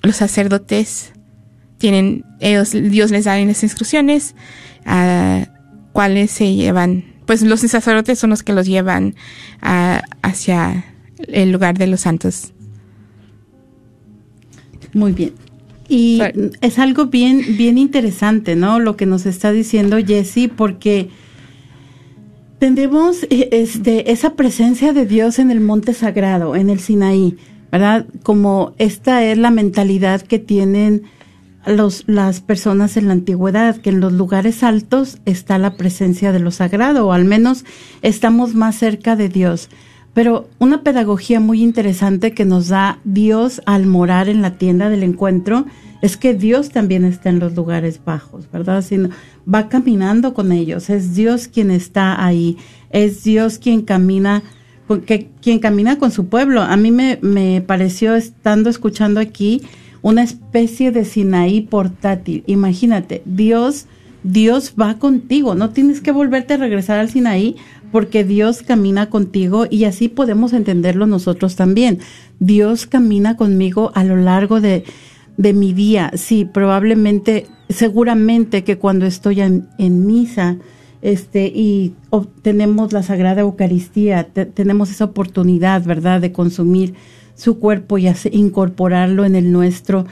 los 0.02 0.16
sacerdotes 0.16 1.12
tienen, 1.78 2.24
ellos, 2.40 2.70
Dios 2.70 3.10
les 3.10 3.24
da 3.24 3.36
las 3.38 3.62
instrucciones, 3.64 4.36
a 4.86 5.48
cuáles 5.92 6.30
se 6.30 6.54
llevan, 6.54 7.04
pues 7.26 7.42
los 7.42 7.60
sacerdotes 7.60 8.18
son 8.18 8.30
los 8.30 8.42
que 8.42 8.52
los 8.52 8.66
llevan 8.66 9.16
ah, 9.60 10.02
hacia 10.22 10.84
el 11.28 11.50
lugar 11.50 11.76
de 11.76 11.88
los 11.88 12.02
santos. 12.02 12.52
Muy 14.92 15.12
bien. 15.12 15.32
Y 15.88 16.18
Sorry. 16.18 16.50
es 16.60 16.78
algo 16.78 17.06
bien, 17.06 17.56
bien 17.56 17.76
interesante, 17.76 18.54
¿no? 18.54 18.78
Lo 18.78 18.96
que 18.96 19.06
nos 19.06 19.26
está 19.26 19.50
diciendo 19.50 19.98
Jesse, 19.98 20.48
porque 20.54 21.10
tenemos 22.58 23.24
eh, 23.24 23.48
este, 23.52 24.12
esa 24.12 24.34
presencia 24.34 24.92
de 24.92 25.06
Dios 25.06 25.38
en 25.38 25.50
el 25.50 25.60
monte 25.60 25.94
sagrado, 25.94 26.56
en 26.56 26.70
el 26.70 26.80
Sinaí, 26.80 27.36
¿verdad? 27.70 28.06
Como 28.22 28.74
esta 28.78 29.24
es 29.24 29.38
la 29.38 29.50
mentalidad 29.50 30.22
que 30.22 30.38
tienen 30.38 31.02
los, 31.66 32.04
las 32.06 32.40
personas 32.40 32.96
en 32.96 33.06
la 33.06 33.12
antigüedad, 33.12 33.76
que 33.76 33.90
en 33.90 34.00
los 34.00 34.12
lugares 34.12 34.62
altos 34.62 35.18
está 35.24 35.58
la 35.58 35.76
presencia 35.76 36.32
de 36.32 36.40
lo 36.40 36.50
sagrado, 36.50 37.06
o 37.06 37.12
al 37.12 37.24
menos 37.24 37.64
estamos 38.02 38.54
más 38.54 38.76
cerca 38.76 39.16
de 39.16 39.28
Dios. 39.28 39.68
Pero 40.12 40.48
una 40.60 40.82
pedagogía 40.82 41.40
muy 41.40 41.62
interesante 41.62 42.32
que 42.32 42.44
nos 42.44 42.68
da 42.68 43.00
Dios 43.04 43.60
al 43.66 43.86
morar 43.86 44.28
en 44.28 44.42
la 44.42 44.56
tienda 44.58 44.88
del 44.88 45.02
encuentro 45.02 45.66
es 46.04 46.18
que 46.18 46.34
Dios 46.34 46.68
también 46.68 47.06
está 47.06 47.30
en 47.30 47.38
los 47.38 47.54
lugares 47.54 47.98
bajos, 48.04 48.46
¿verdad? 48.52 48.82
Sino 48.82 49.08
va 49.52 49.70
caminando 49.70 50.34
con 50.34 50.52
ellos, 50.52 50.90
es 50.90 51.14
Dios 51.14 51.48
quien 51.48 51.70
está 51.70 52.22
ahí, 52.22 52.58
es 52.90 53.24
Dios 53.24 53.58
quien 53.58 53.80
camina 53.80 54.42
quien 55.40 55.60
camina 55.60 55.98
con 55.98 56.10
su 56.10 56.26
pueblo. 56.26 56.60
A 56.60 56.76
mí 56.76 56.90
me, 56.90 57.18
me 57.22 57.62
pareció, 57.62 58.16
estando 58.16 58.68
escuchando 58.68 59.18
aquí, 59.18 59.62
una 60.02 60.22
especie 60.22 60.92
de 60.92 61.06
Sinaí 61.06 61.62
portátil. 61.62 62.44
Imagínate, 62.46 63.22
Dios, 63.24 63.86
Dios 64.24 64.74
va 64.78 64.98
contigo, 64.98 65.54
no 65.54 65.70
tienes 65.70 66.02
que 66.02 66.12
volverte 66.12 66.52
a 66.52 66.58
regresar 66.58 66.98
al 66.98 67.08
Sinaí 67.08 67.56
porque 67.90 68.24
Dios 68.24 68.62
camina 68.62 69.08
contigo 69.08 69.64
y 69.70 69.84
así 69.84 70.08
podemos 70.08 70.52
entenderlo 70.52 71.06
nosotros 71.06 71.56
también. 71.56 72.00
Dios 72.40 72.86
camina 72.86 73.38
conmigo 73.38 73.90
a 73.94 74.04
lo 74.04 74.16
largo 74.16 74.60
de, 74.60 74.84
de 75.36 75.52
mi 75.52 75.72
día. 75.72 76.10
Sí, 76.14 76.44
probablemente, 76.44 77.46
seguramente 77.68 78.64
que 78.64 78.78
cuando 78.78 79.06
estoy 79.06 79.40
en, 79.40 79.66
misa, 80.06 80.56
este, 81.02 81.46
y 81.46 81.94
obtenemos 82.10 82.92
la 82.92 83.02
Sagrada 83.02 83.42
Eucaristía, 83.42 84.24
te- 84.24 84.46
tenemos 84.46 84.90
esa 84.90 85.04
oportunidad, 85.04 85.84
¿verdad?, 85.84 86.20
de 86.20 86.32
consumir 86.32 86.94
su 87.34 87.58
cuerpo 87.58 87.98
y 87.98 88.06
hace- 88.06 88.30
incorporarlo 88.32 89.24
en 89.24 89.34
el 89.34 89.52
nuestro. 89.52 90.06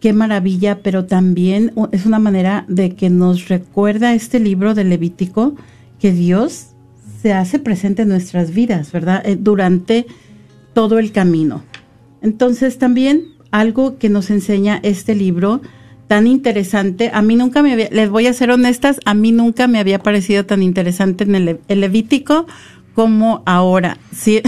Qué 0.00 0.12
maravilla, 0.12 0.80
pero 0.82 1.06
también 1.06 1.72
es 1.90 2.06
una 2.06 2.20
manera 2.20 2.64
de 2.68 2.94
que 2.94 3.10
nos 3.10 3.48
recuerda 3.48 4.14
este 4.14 4.38
libro 4.38 4.74
de 4.74 4.84
Levítico 4.84 5.56
que 5.98 6.12
Dios 6.12 6.68
se 7.20 7.32
hace 7.32 7.58
presente 7.58 8.02
en 8.02 8.08
nuestras 8.10 8.52
vidas, 8.54 8.92
¿verdad?, 8.92 9.22
Eh, 9.26 9.36
durante 9.40 10.06
todo 10.72 11.00
el 11.00 11.10
camino. 11.10 11.62
Entonces 12.22 12.78
también 12.78 13.24
algo 13.50 13.98
que 13.98 14.08
nos 14.08 14.30
enseña 14.30 14.80
este 14.82 15.14
libro 15.14 15.60
tan 16.06 16.26
interesante, 16.26 17.10
a 17.12 17.20
mí 17.20 17.36
nunca 17.36 17.62
me 17.62 17.72
había, 17.72 17.90
les 17.90 18.08
voy 18.08 18.26
a 18.26 18.32
ser 18.32 18.50
honestas, 18.50 18.98
a 19.04 19.12
mí 19.12 19.30
nunca 19.30 19.68
me 19.68 19.78
había 19.78 19.98
parecido 19.98 20.46
tan 20.46 20.62
interesante 20.62 21.24
en 21.24 21.34
el, 21.34 21.60
el 21.68 21.80
Levítico 21.80 22.46
como 22.94 23.42
ahora. 23.46 23.98
Sí, 24.12 24.40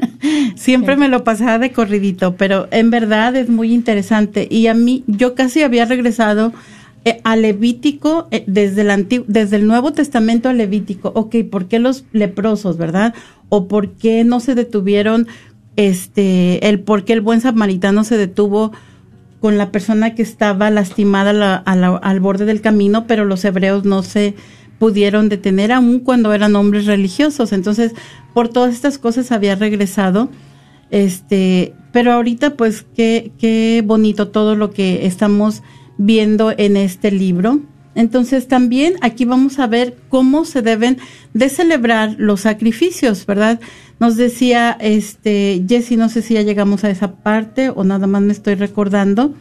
siempre 0.56 0.96
me 0.96 1.08
lo 1.08 1.24
pasaba 1.24 1.58
de 1.58 1.70
corridito, 1.72 2.36
pero 2.36 2.66
en 2.72 2.90
verdad 2.90 3.36
es 3.36 3.48
muy 3.48 3.72
interesante 3.72 4.48
y 4.50 4.66
a 4.66 4.74
mí 4.74 5.04
yo 5.06 5.34
casi 5.34 5.62
había 5.62 5.86
regresado 5.86 6.52
eh, 7.06 7.20
a 7.22 7.36
Levítico 7.36 8.26
eh, 8.32 8.42
desde 8.48 8.80
el 8.80 8.90
antiguo, 8.90 9.24
desde 9.28 9.56
el 9.56 9.68
Nuevo 9.68 9.92
Testamento 9.92 10.48
a 10.48 10.52
Levítico. 10.52 11.12
Ok, 11.14 11.36
¿por 11.48 11.68
qué 11.68 11.78
los 11.78 12.04
leprosos, 12.12 12.78
verdad? 12.78 13.14
O 13.48 13.68
por 13.68 13.92
qué 13.92 14.24
no 14.24 14.40
se 14.40 14.56
detuvieron, 14.56 15.28
este, 15.76 16.68
el 16.68 16.80
por 16.80 17.04
qué 17.04 17.12
el 17.12 17.20
buen 17.20 17.40
samaritano 17.40 18.04
se 18.04 18.16
detuvo 18.16 18.72
con 19.40 19.58
la 19.58 19.70
persona 19.70 20.14
que 20.14 20.22
estaba 20.22 20.70
lastimada 20.70 21.56
al 21.56 22.20
borde 22.20 22.46
del 22.46 22.60
camino, 22.60 23.06
pero 23.06 23.24
los 23.24 23.44
hebreos 23.44 23.84
no 23.84 24.02
se 24.02 24.34
pudieron 24.78 25.28
detener 25.28 25.72
aun 25.72 26.00
cuando 26.00 26.32
eran 26.32 26.56
hombres 26.56 26.86
religiosos. 26.86 27.52
Entonces, 27.52 27.92
por 28.34 28.48
todas 28.48 28.74
estas 28.74 28.98
cosas 28.98 29.32
había 29.32 29.54
regresado. 29.54 30.30
Este, 30.90 31.74
pero 31.92 32.12
ahorita 32.12 32.54
pues 32.54 32.84
qué, 32.94 33.32
qué 33.38 33.82
bonito 33.84 34.28
todo 34.28 34.54
lo 34.54 34.70
que 34.70 35.06
estamos 35.06 35.62
viendo 35.98 36.52
en 36.56 36.76
este 36.76 37.10
libro. 37.10 37.60
Entonces 37.94 38.46
también 38.46 38.96
aquí 39.00 39.24
vamos 39.24 39.58
a 39.58 39.66
ver 39.66 39.96
cómo 40.10 40.44
se 40.44 40.60
deben 40.60 40.98
de 41.32 41.48
celebrar 41.48 42.14
los 42.18 42.42
sacrificios, 42.42 43.24
¿verdad? 43.24 43.58
Nos 43.98 44.16
decía 44.16 44.76
este 44.78 45.64
Jesse, 45.66 45.92
no 45.92 46.08
sé 46.08 46.22
si 46.22 46.34
ya 46.34 46.42
llegamos 46.42 46.84
a 46.84 46.90
esa 46.90 47.16
parte 47.16 47.70
o 47.70 47.82
nada 47.82 48.06
más 48.06 48.22
me 48.22 48.32
estoy 48.32 48.54
recordando, 48.54 49.34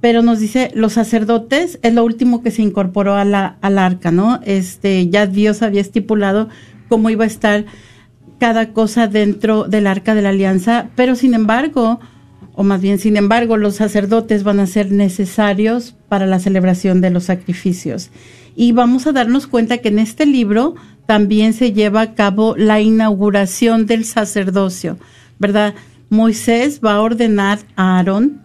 pero 0.00 0.22
nos 0.22 0.40
dice 0.40 0.72
los 0.74 0.94
sacerdotes 0.94 1.78
es 1.82 1.94
lo 1.94 2.04
último 2.04 2.42
que 2.42 2.50
se 2.50 2.62
incorporó 2.62 3.14
a 3.14 3.24
la, 3.24 3.58
al 3.60 3.78
arca, 3.78 4.10
¿no? 4.10 4.40
Este, 4.44 5.08
ya 5.08 5.26
Dios 5.26 5.62
había 5.62 5.80
estipulado 5.80 6.48
cómo 6.88 7.08
iba 7.08 7.22
a 7.22 7.28
estar 7.28 7.64
cada 8.40 8.72
cosa 8.72 9.06
dentro 9.06 9.64
del 9.64 9.86
arca 9.86 10.16
de 10.16 10.22
la 10.22 10.30
alianza, 10.30 10.88
pero 10.96 11.14
sin 11.14 11.32
embargo, 11.32 12.00
o 12.54 12.64
más 12.64 12.80
bien 12.80 12.98
sin 12.98 13.16
embargo, 13.16 13.56
los 13.56 13.76
sacerdotes 13.76 14.42
van 14.42 14.58
a 14.58 14.66
ser 14.66 14.90
necesarios 14.90 15.94
para 16.08 16.26
la 16.26 16.40
celebración 16.40 17.00
de 17.00 17.10
los 17.10 17.24
sacrificios. 17.24 18.10
Y 18.54 18.72
vamos 18.72 19.06
a 19.06 19.12
darnos 19.12 19.46
cuenta 19.46 19.78
que 19.78 19.88
en 19.88 19.98
este 19.98 20.26
libro 20.26 20.74
también 21.06 21.52
se 21.52 21.72
lleva 21.72 22.00
a 22.00 22.14
cabo 22.14 22.54
la 22.56 22.80
inauguración 22.80 23.86
del 23.86 24.04
sacerdocio, 24.04 24.98
¿verdad? 25.38 25.74
Moisés 26.10 26.80
va 26.84 26.94
a 26.94 27.00
ordenar 27.00 27.60
a 27.76 27.96
Aarón 27.96 28.42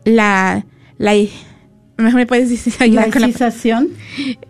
la, 0.06 0.66
la, 0.98 1.14
mejor 1.98 2.16
me 2.16 2.26
puedes 2.28 2.50
decir 2.50 2.74
La 2.92 3.10
con 3.12 3.22
la- 3.22 3.28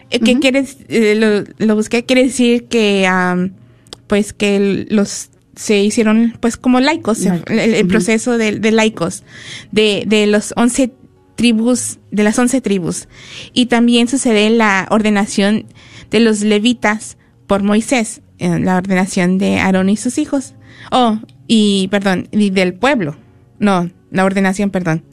eh, 0.09 0.19
¿Qué 0.19 0.39
quieres? 0.39 0.77
eh, 0.87 1.15
lo, 1.15 1.65
lo 1.65 1.75
busqué, 1.75 2.03
quiere 2.05 2.23
decir 2.23 2.65
que, 2.65 3.05
am, 3.07 3.53
pues, 4.07 4.33
que 4.33 4.85
los 4.89 5.29
se 5.55 5.83
hicieron, 5.83 6.37
pues, 6.39 6.55
como 6.57 6.79
laicos, 6.79 7.25
el, 7.25 7.85
proceso 7.87 8.37
de, 8.37 8.59
de 8.59 8.71
laicos, 8.71 9.23
de, 9.71 10.03
de 10.07 10.25
los 10.25 10.53
once 10.55 10.91
tribus, 11.35 11.99
de 12.11 12.23
las 12.23 12.39
once 12.39 12.61
tribus. 12.61 13.07
Y 13.53 13.65
también 13.65 14.07
sucede 14.07 14.49
la 14.49 14.87
ordenación 14.89 15.65
de 16.11 16.21
los 16.21 16.41
levitas 16.41 17.17
por 17.45 17.61
Moisés, 17.63 18.21
en 18.39 18.65
la 18.65 18.77
ordenación 18.77 19.37
de 19.37 19.59
Aarón 19.59 19.89
y 19.89 19.97
sus 19.97 20.17
hijos. 20.17 20.55
Oh, 20.91 21.19
y, 21.47 21.87
perdón, 21.89 22.27
y 22.31 22.49
del 22.49 22.73
pueblo. 22.73 23.17
No, 23.59 23.89
la 24.11 24.25
ordenación, 24.25 24.71
perdón. 24.71 25.03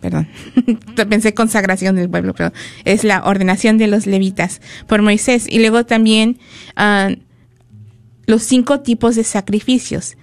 Perdón. 0.00 0.28
Pensé 1.08 1.34
consagración 1.34 1.96
del 1.96 2.08
pueblo, 2.08 2.34
pero 2.34 2.52
es 2.84 3.04
la 3.04 3.24
ordenación 3.24 3.78
de 3.78 3.88
los 3.88 4.06
levitas 4.06 4.60
por 4.86 5.02
Moisés. 5.02 5.46
Y 5.48 5.58
luego 5.58 5.84
también 5.84 6.38
ah, 6.76 7.10
los 8.26 8.42
cinco 8.42 8.80
tipos 8.80 9.16
de 9.16 9.24
sacrificios. 9.24 10.16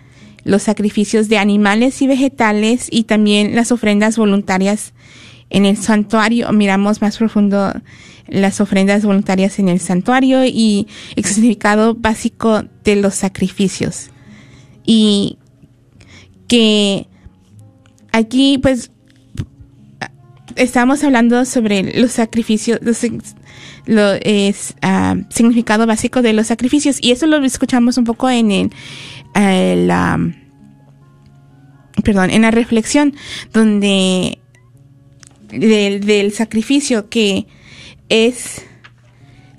Los 0.46 0.64
sacrificios 0.64 1.30
de 1.30 1.38
animales 1.38 2.02
y 2.02 2.08
vegetales 2.08 2.88
y 2.92 3.04
también 3.04 3.56
las 3.56 3.72
ofrendas 3.72 4.18
voluntarias 4.18 4.94
en 5.54 5.66
el 5.66 5.78
santuario. 5.78 6.52
Miramos 6.52 7.02
más 7.02 7.18
profundo 7.18 7.72
las 8.28 8.60
ofrendas 8.60 9.06
voluntarias 9.06 9.60
en 9.60 9.70
el 9.70 9.80
santuario 9.80 10.44
y 10.44 10.88
el 11.16 11.24
significado 11.24 11.96
básico 11.96 12.64
de 12.84 12.98
los 12.98 13.16
sacrificios. 13.16 14.10
Y 14.86 15.38
que 16.48 17.08
aquí 18.12 18.58
pues 18.58 18.92
estamos 20.56 21.04
hablando 21.04 21.46
sobre 21.46 22.00
los 22.00 22.12
sacrificios, 22.12 22.80
los, 22.82 23.00
lo 23.86 24.14
es 24.22 24.76
ah, 24.82 25.16
significado 25.30 25.86
básico 25.86 26.22
de 26.22 26.34
los 26.34 26.48
sacrificios 26.48 26.98
y 27.02 27.12
eso 27.12 27.28
lo 27.28 27.44
escuchamos 27.44 27.98
un 27.98 28.04
poco 28.04 28.30
en 28.30 28.52
el, 28.52 29.88
la 29.88 30.20
perdón 32.04 32.32
en 32.32 32.42
la 32.42 32.52
reflexión 32.52 33.16
donde 33.54 34.40
del, 35.60 36.02
del 36.02 36.32
sacrificio 36.34 37.10
que 37.10 37.48
es 38.10 38.62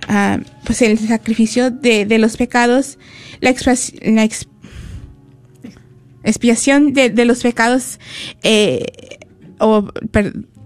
ah, 0.09 0.39
pues 0.65 0.83
el 0.83 0.99
sacrificio 0.99 1.71
de, 1.71 2.07
de 2.07 2.19
los 2.19 2.37
pecados 2.37 2.99
la, 3.41 3.55
la 4.03 4.29
expiación 6.25 6.93
de, 6.93 7.11
de, 7.11 7.25
los 7.25 7.43
pecados 7.43 7.99
eh, 8.43 8.85
o 9.59 9.89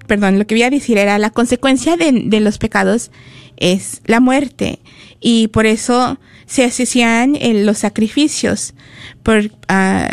perdón, 0.08 0.38
lo 0.38 0.46
que 0.46 0.54
voy 0.54 0.62
a 0.62 0.70
decir 0.70 0.98
era 0.98 1.18
la 1.18 1.30
consecuencia 1.30 1.96
de, 1.96 2.10
de 2.24 2.40
los 2.40 2.58
pecados 2.58 3.12
es 3.58 4.00
la 4.06 4.20
muerte. 4.20 4.80
Y 5.20 5.48
por 5.48 5.66
eso 5.66 6.18
se 6.46 6.64
hacían 6.64 7.36
eh, 7.36 7.64
los 7.64 7.78
sacrificios. 7.78 8.74
Por, 9.22 9.44
uh, 9.44 10.08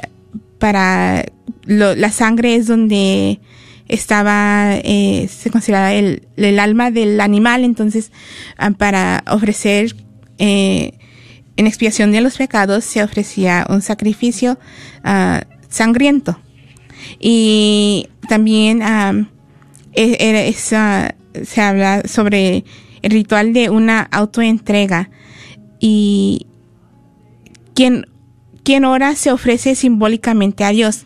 para 0.59 1.25
lo, 1.65 1.95
la 1.95 2.11
sangre 2.11 2.55
es 2.55 2.67
donde 2.67 3.39
estaba 3.87 4.75
eh, 4.83 5.29
se 5.29 5.49
consideraba 5.49 5.93
el, 5.93 6.27
el, 6.37 6.59
alma 6.59 6.91
del 6.91 7.21
animal 7.21 7.63
entonces 7.63 8.11
uh, 8.59 8.73
para 8.73 9.23
ofrecer 9.27 9.95
eh, 10.37 10.93
en 11.55 11.67
expiación 11.67 12.11
de 12.11 12.21
los 12.21 12.37
pecados 12.37 12.83
se 12.83 13.03
ofrecía 13.03 13.65
un 13.69 13.81
sacrificio 13.81 14.57
uh, 15.03 15.39
sangriento 15.69 16.39
y 17.19 18.09
también 18.27 18.81
esa, 19.93 21.15
se 21.43 21.61
habla 21.61 22.01
sobre 22.07 22.65
el 23.03 23.11
ritual 23.11 23.53
de 23.53 23.69
una 23.69 24.01
autoentrega 24.01 25.11
y 25.79 26.47
quien, 27.75 28.07
quien 28.63 28.85
ora 28.85 29.15
se 29.15 29.31
ofrece 29.31 29.75
simbólicamente 29.75 30.63
a 30.63 30.69
Dios. 30.69 31.05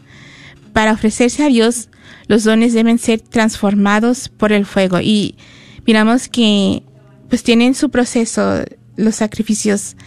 Para 0.72 0.94
ofrecerse 0.94 1.44
a 1.44 1.48
Dios, 1.48 1.90
los 2.30 2.46
dones 2.46 2.74
deben 2.74 3.00
ser 3.00 3.20
transformados 3.20 4.30
por 4.30 4.54
el 4.54 4.66
fuego 4.66 5.02
y 5.02 5.36
miramos 5.86 6.30
que 6.30 6.84
pues 7.28 7.44
tienen 7.44 7.76
su 7.76 7.90
proceso 7.90 8.64
los 8.96 9.16
sacrificios 9.16 9.98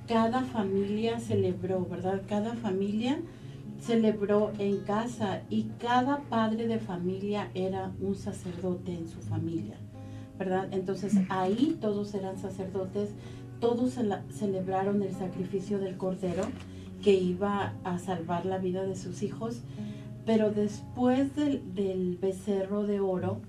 cada 0.09 0.41
familia 0.43 1.21
celebró, 1.21 1.85
¿verdad? 1.85 2.23
Cada 2.27 2.55
familia 2.55 3.17
celebró 3.79 4.51
en 4.59 4.81
casa 4.81 5.39
y 5.49 5.69
cada 5.79 6.17
padre 6.23 6.67
de 6.67 6.79
familia 6.79 7.49
era 7.53 7.93
un 8.01 8.15
sacerdote 8.15 8.93
en 8.93 9.07
su 9.07 9.21
familia, 9.21 9.77
¿verdad? 10.37 10.67
Entonces 10.71 11.13
ahí 11.29 11.77
todos 11.79 12.13
eran 12.13 12.37
sacerdotes, 12.37 13.11
todos 13.59 13.97
celebraron 14.29 15.01
el 15.01 15.13
sacrificio 15.13 15.79
del 15.79 15.97
cordero 15.97 16.43
que 17.03 17.13
iba 17.13 17.73
a 17.83 17.99
salvar 17.99 18.45
la 18.45 18.57
vida 18.57 18.83
de 18.83 18.95
sus 18.95 19.23
hijos 19.23 19.61
pero 20.27 20.51
después 20.51 21.33
del, 21.37 22.17
becerro 22.21 22.85
de 22.85 22.99
oro, 22.99 23.39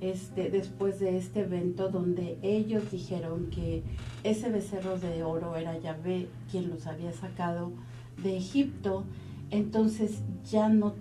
este, 0.00 0.50
después 0.50 0.98
de 0.98 1.18
este 1.18 1.40
evento 1.40 1.90
donde 1.90 2.38
ellos 2.40 2.90
dijeron 2.90 3.50
que 3.50 3.82
ese 4.24 4.48
becerro 4.48 4.98
de 4.98 5.22
oro 5.22 5.54
era 5.54 5.78
Yahvé 5.78 6.28
quien 6.50 6.70
los 6.70 6.86
había 6.86 7.12
sacado 7.12 7.72
de 8.22 8.38
Egipto, 8.38 9.04
entonces 9.50 10.22
ya 10.50 10.70
no 10.70 10.94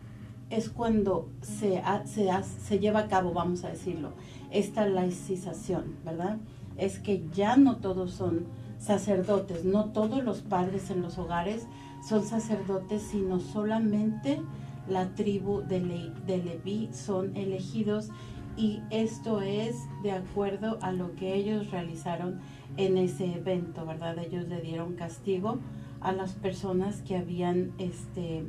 es 0.49 0.69
cuando 0.69 1.29
se, 1.41 1.81
se, 2.03 2.29
se 2.43 2.79
lleva 2.79 2.99
a 2.99 3.07
cabo, 3.07 3.31
vamos 3.31 3.63
a 3.63 3.69
decirlo, 3.69 4.11
esta 4.51 4.85
laicización, 4.85 5.95
¿verdad? 6.03 6.37
Es 6.77 6.99
que 6.99 7.25
ya 7.33 7.55
no 7.55 7.77
todos 7.77 8.11
son 8.11 8.45
sacerdotes, 8.79 9.63
no 9.63 9.85
todos 9.85 10.23
los 10.23 10.41
padres 10.41 10.89
en 10.89 11.01
los 11.01 11.17
hogares 11.17 11.67
son 12.07 12.23
sacerdotes, 12.23 13.01
sino 13.01 13.39
solamente 13.39 14.41
la 14.87 15.15
tribu 15.15 15.61
de, 15.61 15.79
Leví 15.79 16.89
son 16.91 17.35
elegidos 17.35 18.09
y 18.57 18.81
esto 18.91 19.41
es 19.41 19.75
de 20.03 20.11
acuerdo 20.11 20.77
a 20.81 20.91
lo 20.91 21.15
que 21.15 21.33
ellos 21.35 21.71
realizaron 21.71 22.39
en 22.77 22.97
ese 22.97 23.33
evento, 23.33 23.85
¿verdad? 23.85 24.17
Ellos 24.19 24.47
le 24.47 24.61
dieron 24.61 24.95
castigo 24.95 25.59
a 26.01 26.11
las 26.11 26.33
personas 26.33 27.01
que 27.01 27.17
habían, 27.17 27.71
este, 27.77 28.43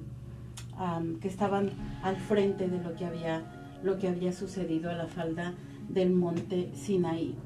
que 1.21 1.29
estaban 1.29 1.71
al 2.03 2.17
frente 2.17 2.69
de 2.69 2.83
lo 2.83 2.95
que 2.97 3.07
había, 3.07 3.79
lo 3.83 3.99
que 3.99 4.09
había 4.09 4.33
sucedido 4.33 4.91
a 4.91 4.95
la 4.95 5.07
falda 5.07 5.55
del 5.89 6.11
monte 6.11 6.73
Sinaí. 6.75 7.37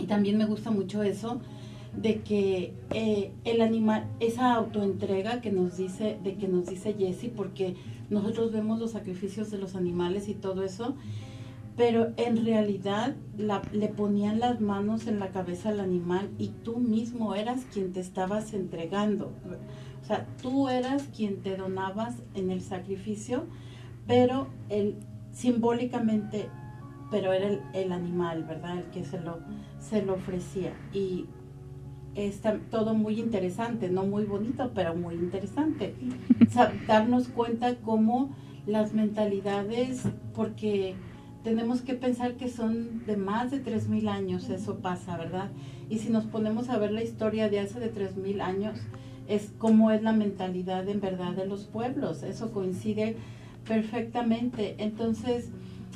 Y 0.00 0.06
también 0.06 0.38
me 0.38 0.46
gusta 0.46 0.70
mucho 0.70 1.02
eso 1.02 1.40
de 1.96 2.20
que 2.20 2.72
eh, 2.90 3.32
el 3.44 3.60
animal, 3.60 4.06
esa 4.20 4.54
autoentrega 4.54 5.40
que 5.40 5.50
nos 5.50 5.76
dice, 5.76 6.18
de 6.22 6.36
que 6.36 6.48
nos 6.48 6.66
dice 6.66 6.94
Jesse, 6.94 7.30
porque 7.34 7.74
nosotros 8.10 8.52
vemos 8.52 8.78
los 8.78 8.92
sacrificios 8.92 9.50
de 9.50 9.58
los 9.58 9.74
animales 9.74 10.28
y 10.28 10.34
todo 10.34 10.62
eso, 10.62 10.94
pero 11.76 12.12
en 12.16 12.44
realidad 12.44 13.16
le 13.38 13.88
ponían 13.88 14.38
las 14.38 14.60
manos 14.60 15.06
en 15.06 15.18
la 15.18 15.30
cabeza 15.30 15.70
al 15.70 15.80
animal 15.80 16.28
y 16.38 16.48
tú 16.48 16.78
mismo 16.78 17.34
eras 17.34 17.64
quien 17.72 17.92
te 17.92 18.00
estabas 18.00 18.52
entregando. 18.52 19.32
O 20.02 20.06
sea, 20.06 20.26
tú 20.42 20.68
eras 20.68 21.08
quien 21.16 21.42
te 21.42 21.56
donabas 21.56 22.16
en 22.34 22.50
el 22.50 22.60
sacrificio, 22.60 23.44
pero 24.06 24.48
el, 24.68 24.96
simbólicamente, 25.32 26.48
pero 27.10 27.32
era 27.32 27.48
el, 27.48 27.62
el 27.72 27.92
animal, 27.92 28.44
¿verdad? 28.44 28.78
El 28.78 28.84
que 28.86 29.04
se 29.04 29.20
lo, 29.20 29.38
se 29.80 30.02
lo 30.02 30.14
ofrecía. 30.14 30.72
Y 30.92 31.26
está 32.14 32.58
todo 32.70 32.94
muy 32.94 33.18
interesante, 33.18 33.88
no 33.88 34.04
muy 34.04 34.24
bonito, 34.24 34.70
pero 34.74 34.94
muy 34.94 35.14
interesante. 35.14 35.94
darnos 36.86 37.28
cuenta 37.28 37.76
cómo 37.76 38.30
las 38.66 38.92
mentalidades, 38.92 40.04
porque 40.34 40.94
tenemos 41.42 41.80
que 41.80 41.94
pensar 41.94 42.34
que 42.34 42.48
son 42.48 43.04
de 43.06 43.16
más 43.16 43.50
de 43.50 43.64
3.000 43.64 44.08
años, 44.08 44.50
eso 44.50 44.78
pasa, 44.78 45.16
¿verdad? 45.16 45.50
Y 45.88 45.98
si 45.98 46.10
nos 46.10 46.26
ponemos 46.26 46.68
a 46.68 46.78
ver 46.78 46.92
la 46.92 47.02
historia 47.02 47.48
de 47.48 47.60
hace 47.60 47.80
de 47.80 47.92
3.000 47.92 48.40
años, 48.42 48.78
es 49.26 49.52
cómo 49.58 49.90
es 49.90 50.02
la 50.02 50.12
mentalidad 50.12 50.88
en 50.88 51.00
verdad 51.00 51.32
de 51.32 51.46
los 51.46 51.64
pueblos. 51.64 52.22
Eso 52.24 52.52
coincide 52.52 53.16
perfectamente. 53.66 54.74
Entonces, 54.78 55.50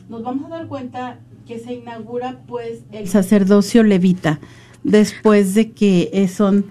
nos 0.08 0.22
vamos 0.22 0.46
a 0.46 0.56
dar 0.56 0.68
cuenta 0.68 1.18
que 1.46 1.58
se 1.58 1.74
inaugura 1.74 2.42
pues 2.46 2.80
el 2.92 3.08
sacerdocio 3.08 3.82
levita 3.82 4.40
después 4.82 5.54
de 5.54 5.72
que 5.72 6.28
son 6.32 6.66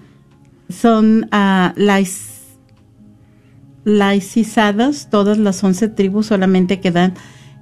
son 0.68 1.28
uh, 1.32 1.78
laicizadas 3.84 5.10
todas 5.10 5.38
las 5.38 5.62
once 5.62 5.88
tribus 5.88 6.26
solamente 6.26 6.80
quedan 6.80 7.14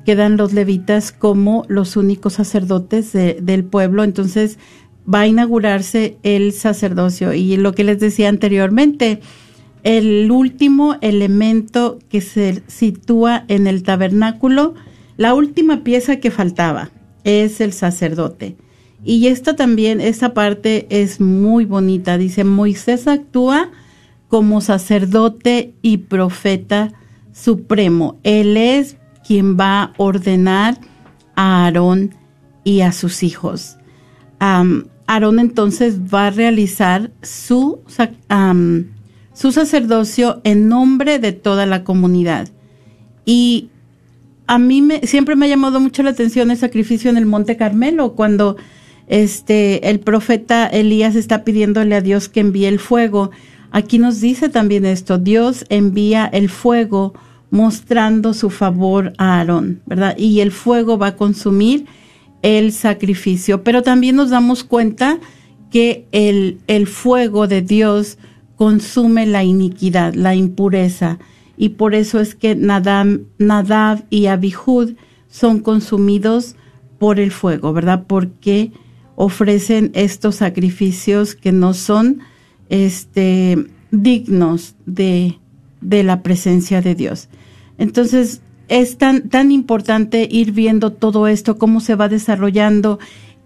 quedan 0.05 0.37
los 0.37 0.53
levitas 0.53 1.13
como 1.13 1.65
los 1.69 1.97
únicos 1.97 2.35
sacerdotes 2.35 3.13
del 3.13 3.65
pueblo. 3.65 4.05
Entonces 4.05 4.59
va 5.13 5.21
a 5.21 5.27
inaugurarse 5.27 6.17
el 6.23 6.53
sacerdocio. 6.53 7.33
Y 7.33 7.57
lo 7.57 7.73
que 7.73 7.85
les 7.85 8.01
decía 8.01 8.29
anteriormente 8.29 9.21
el 9.83 10.31
último 10.31 10.97
elemento 11.01 11.99
que 12.09 12.21
se 12.21 12.63
sitúa 12.69 13.45
en 13.49 13.67
el 13.67 13.83
tabernáculo 13.83 14.75
la 15.17 15.35
última 15.35 15.83
pieza 15.83 16.17
que 16.17 16.31
faltaba 16.31 16.91
es 17.25 17.61
el 17.61 17.73
sacerdote. 17.73 18.57
Y 19.05 19.27
esta 19.27 19.57
también, 19.57 20.01
esta 20.01 20.33
parte 20.33 20.87
es 20.91 21.21
muy 21.21 21.65
bonita. 21.65 22.19
Dice, 22.19 22.45
Moisés 22.45 23.09
actúa 23.09 23.71
como 24.29 24.61
sacerdote 24.61 25.75
y 25.83 25.99
profeta 25.99 26.93
supremo. 27.33 28.19
Él 28.23 28.57
es 28.57 28.97
quien 29.27 29.59
va 29.59 29.83
a 29.83 29.93
ordenar 29.97 30.79
a 31.35 31.65
Aarón 31.65 32.15
y 32.65 32.83
a 32.83 32.93
sus 32.93 33.23
hijos. 33.23 33.77
Aarón 34.39 35.39
entonces 35.39 36.01
va 36.01 36.29
a 36.29 36.31
realizar 36.31 37.11
su, 37.23 37.81
su 39.35 39.53
sacerdocio 39.53 40.41
en 40.45 40.69
nombre 40.69 41.19
de 41.19 41.33
toda 41.33 41.67
la 41.67 41.83
comunidad. 41.83 42.49
Y 43.25 43.71
a 44.53 44.59
mí 44.59 44.83
me, 44.83 45.01
siempre 45.07 45.35
me 45.35 45.47
ha 45.47 45.49
llamado 45.49 45.81
mucho 45.81 46.03
la 46.03 46.11
atención 46.11 46.51
el 46.51 46.59
sacrificio 46.59 47.09
en 47.09 47.17
el 47.17 47.25
Monte 47.25 47.57
Carmelo, 47.57 48.13
cuando 48.13 48.59
este, 49.07 49.89
el 49.89 49.99
profeta 49.99 50.67
Elías 50.67 51.15
está 51.15 51.43
pidiéndole 51.43 51.95
a 51.95 52.03
Dios 52.03 52.29
que 52.29 52.41
envíe 52.41 52.67
el 52.67 52.79
fuego. 52.79 53.31
Aquí 53.71 53.99
nos 53.99 54.21
dice 54.21 54.51
también 54.51 54.85
esto, 54.85 55.17
Dios 55.17 55.65
envía 55.71 56.27
el 56.27 56.51
fuego 56.51 57.15
mostrando 57.49 58.35
su 58.35 58.51
favor 58.51 59.15
a 59.17 59.39
Aarón, 59.39 59.81
¿verdad? 59.87 60.19
Y 60.19 60.41
el 60.41 60.53
fuego 60.53 60.99
va 60.99 61.07
a 61.09 61.17
consumir 61.17 61.87
el 62.43 62.73
sacrificio. 62.73 63.65
Pero 63.65 63.83
también 63.83 64.17
nos 64.17 64.29
damos 64.29 64.65
cuenta 64.65 65.19
que 65.71 66.05
el, 66.13 66.59
el 66.67 66.87
fuego 66.89 67.47
de 67.47 67.63
Dios 67.63 68.19
consume 68.57 69.25
la 69.25 69.45
iniquidad, 69.45 70.13
la 70.13 70.35
impureza 70.35 71.19
y 71.63 71.69
por 71.69 71.95
eso 71.95 72.19
es 72.19 72.35
que 72.35 72.57
Nadab, 72.57 74.05
y 74.11 74.27
Abihud 74.27 74.95
son 75.29 75.61
consumidos 75.61 76.57
por 76.99 77.21
el 77.21 77.31
fuego, 77.31 77.73
¿verdad? 77.73 78.03
Porque 78.09 78.73
ofrecen 79.15 79.93
estos 79.95 80.35
sacrificios 80.35 81.37
que 81.37 81.53
no 81.53 81.73
son 81.73 82.19
este, 82.69 83.65
dignos 83.93 84.75
de, 84.87 85.39
de 85.81 86.03
la 86.03 86.25
presencia 86.25 86.83
de 86.83 86.97
Dios. 86.97 87.29
Entonces, 87.79 88.41
es 88.67 88.99
tan, 88.99 89.29
tan 89.29 89.53
importante 89.53 90.27
ir 90.29 90.51
viendo 90.51 90.91
todo 90.91 91.29
esto, 91.29 91.59
cómo 91.59 91.79
se 91.79 91.95
va 91.95 92.09
desarrollando 92.09 92.99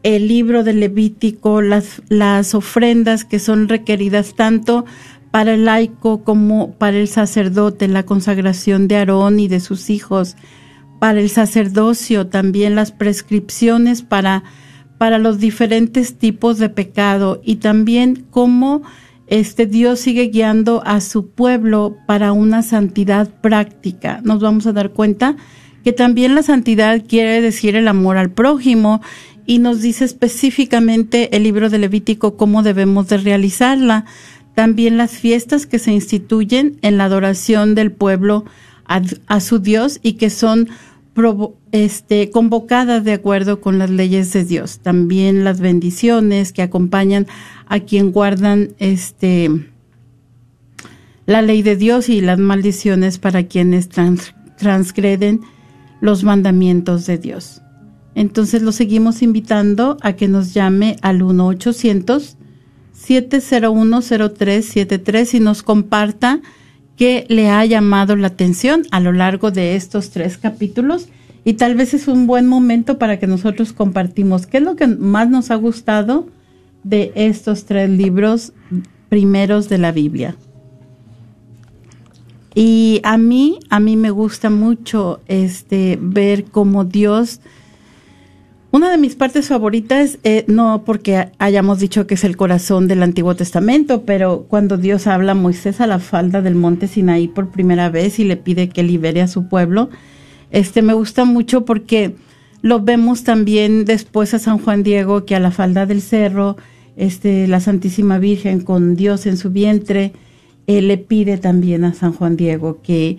el 0.05 0.27
libro 0.27 0.65
de 0.65 0.73
Levítico, 0.73 1.61
las, 1.61 2.01
las 2.09 2.55
ofrendas 2.55 3.27
que 3.27 3.41
son 3.41 3.69
requeridas 3.69 4.35
tanto 4.35 4.87
para 5.37 5.53
el 5.53 5.67
laico 5.67 6.25
como 6.25 6.73
para 6.79 6.97
el 6.97 7.09
sacerdote, 7.09 7.89
la 7.89 8.05
consagración 8.05 8.89
de 8.89 8.97
Aarón 8.97 9.39
y 9.39 9.49
de 9.49 9.61
sus 9.61 9.91
hijos, 9.91 10.35
para 10.99 11.21
el 11.21 11.29
sacerdocio 11.29 12.29
también 12.29 12.75
las 12.75 12.91
prescripciones 12.91 14.01
para, 14.01 14.45
para 14.97 15.19
los 15.19 15.39
diferentes 15.39 16.17
tipos 16.17 16.57
de 16.57 16.71
pecado 16.71 17.43
y 17.45 17.57
también 17.57 18.25
cómo 18.31 18.81
este 19.27 19.67
Dios 19.67 20.01
sigue 20.01 20.29
guiando 20.29 20.83
a 20.87 21.03
su 21.03 21.29
pueblo 21.29 21.99
para 22.07 22.33
una 22.33 22.63
santidad 22.63 23.29
práctica. 23.43 24.23
Nos 24.25 24.41
vamos 24.41 24.67
a 24.67 24.73
dar 24.73 24.93
cuenta 24.93 25.37
que 25.85 25.93
también 25.93 26.35
la 26.35 26.45
santidad 26.45 27.03
quiere 27.07 27.43
decir 27.43 27.77
el 27.77 27.89
amor 27.89 28.17
al 28.17 28.31
prójimo 28.31 29.03
y 29.45 29.59
nos 29.59 29.83
dice 29.83 30.07
específicamente 30.07 31.37
el 31.37 31.43
libro 31.43 31.69
de 31.69 31.79
Levítico 31.79 32.39
cómo 32.39 32.63
debemos 32.63 33.09
de 33.09 33.19
realizarla 33.19 34.07
también 34.57 34.97
las 34.97 35.11
fiestas 35.11 35.67
que 35.67 35.79
se 35.79 35.93
instituyen 35.93 36.79
en 36.81 36.97
la 36.97 37.05
adoración 37.05 37.75
del 37.75 37.93
pueblo 37.93 38.47
a, 38.87 39.41
su 39.41 39.59
Dios 39.59 40.01
y 40.03 40.15
que 40.15 40.31
son 40.31 40.71
este, 41.73 42.31
convocadas 42.31 43.05
de 43.05 43.13
acuerdo 43.13 43.61
con 43.61 43.79
las 43.79 43.91
leyes 43.91 44.33
de 44.33 44.47
Dios. 44.47 44.79
También 44.79 45.45
las 45.45 45.61
bendiciones 45.61 46.55
que 46.55 46.63
acompañan 46.63 47.27
a 47.67 47.81
quien 47.81 48.13
guardan 48.13 48.71
este, 48.79 49.51
la 51.27 51.43
ley 51.43 51.61
de 51.61 51.77
Dios 51.77 52.09
y 52.09 52.23
las 52.23 52.39
maldiciones 52.39 53.19
para 53.19 53.43
quienes 53.49 53.91
transgreden 54.57 55.43
los 56.01 56.25
mandamientos 56.25 57.05
de 57.05 57.19
Dios. 57.19 57.61
Entonces 58.15 58.63
lo 58.63 58.73
seguimos 58.73 59.21
invitando 59.21 59.99
a 60.01 60.15
que 60.15 60.29
nos 60.29 60.55
llame 60.55 60.97
al 61.03 61.21
1 61.21 61.47
800 61.47 62.39
7010373 63.07 65.35
y 65.35 65.41
nos 65.41 65.63
comparta 65.63 66.41
qué 66.97 67.27
le 67.29 67.51
ha 67.51 67.65
llamado 67.65 68.17
la 68.17 68.29
atención 68.29 68.83
a 68.91 69.01
lo 69.01 69.13
largo 69.13 69.51
de 69.51 69.77
estos 69.77 70.11
tres 70.11 70.39
capítulos. 70.39 71.09
Y 71.45 71.55
tal 71.55 71.77
vez 71.77 71.95
es 71.95 72.09
un 72.09 72.27
buen 72.27 72.47
momento 72.47 72.99
para 72.99 73.19
que 73.19 73.27
nosotros 73.27 73.73
compartimos 73.73 74.47
qué 74.47 74.59
es 74.59 74.65
lo 74.65 74.77
que 74.77 74.89
más 74.89 75.29
nos 75.29 75.51
ha 75.51 75.55
gustado 75.55 76.27
de 76.83 77.13
estos 77.15 77.67
tres 77.67 77.91
libros 77.91 78.53
primeros 79.09 79.69
de 79.69 79.79
la 79.79 79.93
Biblia. 79.93 80.37
Y 82.55 83.01
a 83.05 83.19
mí, 83.19 83.59
a 83.69 83.81
mí 83.81 83.97
me 83.97 84.11
gusta 84.11 84.49
mucho 84.49 85.21
este 85.29 85.99
ver 86.01 86.45
cómo 86.45 86.85
Dios 86.85 87.41
una 88.73 88.91
de 88.91 88.99
mis 88.99 89.15
partes 89.15 89.49
favoritas, 89.49 90.19
eh, 90.25 90.45
no 90.49 90.83
porque 90.85 91.29
hayamos 91.39 91.79
dicho 91.79 92.07
que 92.07 92.15
es 92.15 92.25
el 92.25 92.37
corazón 92.37 92.89
del 92.89 93.03
Antiguo 93.03 93.35
Testamento, 93.37 94.03
pero 94.03 94.47
cuando 94.49 94.77
Dios 94.77 95.07
habla 95.07 95.33
a 95.33 95.37
Moisés 95.37 95.81
a 95.81 95.87
la 95.87 95.99
falda 95.99 96.43
del 96.43 96.57
monte 96.57 96.89
Sinaí 96.89 97.29
por 97.29 97.51
primera 97.51 97.89
vez 97.89 98.19
y 98.19 98.25
le 98.25 98.37
pide 98.37 98.69
que 98.69 98.83
libere 98.83 99.23
a 99.23 99.29
su 99.29 99.49
pueblo, 99.49 99.89
este 100.51 100.83
me 100.83 100.95
gusta 100.95 101.25
mucho 101.25 101.65
porque 101.65 102.17
lo 102.61 102.81
vemos 102.81 103.25
también 103.25 103.85
después 103.85 104.35
a 104.35 104.39
San 104.39 104.59
Juan 104.59 104.83
Diego 104.83 105.25
que 105.25 105.37
a 105.37 105.41
la 105.41 105.53
falda 105.53 105.87
del 105.87 106.03
cerro, 106.03 106.57
este, 106.97 107.47
la 107.47 107.61
Santísima 107.61 108.19
Virgen 108.19 108.61
con 108.61 108.97
Dios 108.97 109.27
en 109.27 109.37
su 109.37 109.51
vientre, 109.51 110.13
él 110.67 110.89
le 110.89 110.99
pide 110.99 111.39
también 111.39 111.85
a 111.85 111.95
San 111.95 112.13
Juan 112.13 112.37
Diego 112.37 112.81
que, 112.83 113.19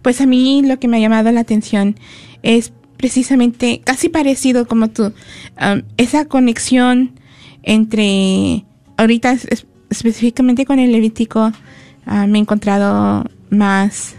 pues 0.02 0.20
a 0.20 0.26
mí 0.26 0.62
lo 0.62 0.80
que 0.80 0.88
me 0.88 0.96
ha 0.96 1.00
llamado 1.00 1.30
la 1.30 1.42
atención 1.42 1.94
es 2.42 2.72
precisamente 2.96 3.80
casi 3.84 4.08
parecido 4.08 4.66
como 4.66 4.88
tú, 4.88 5.12
esa 5.98 6.24
conexión 6.24 7.12
entre, 7.62 8.64
ahorita 8.96 9.36
específicamente 9.88 10.66
con 10.66 10.80
el 10.80 10.90
Levítico, 10.90 11.52
me 12.06 12.38
he 12.38 12.40
encontrado 12.40 13.24
más 13.50 14.16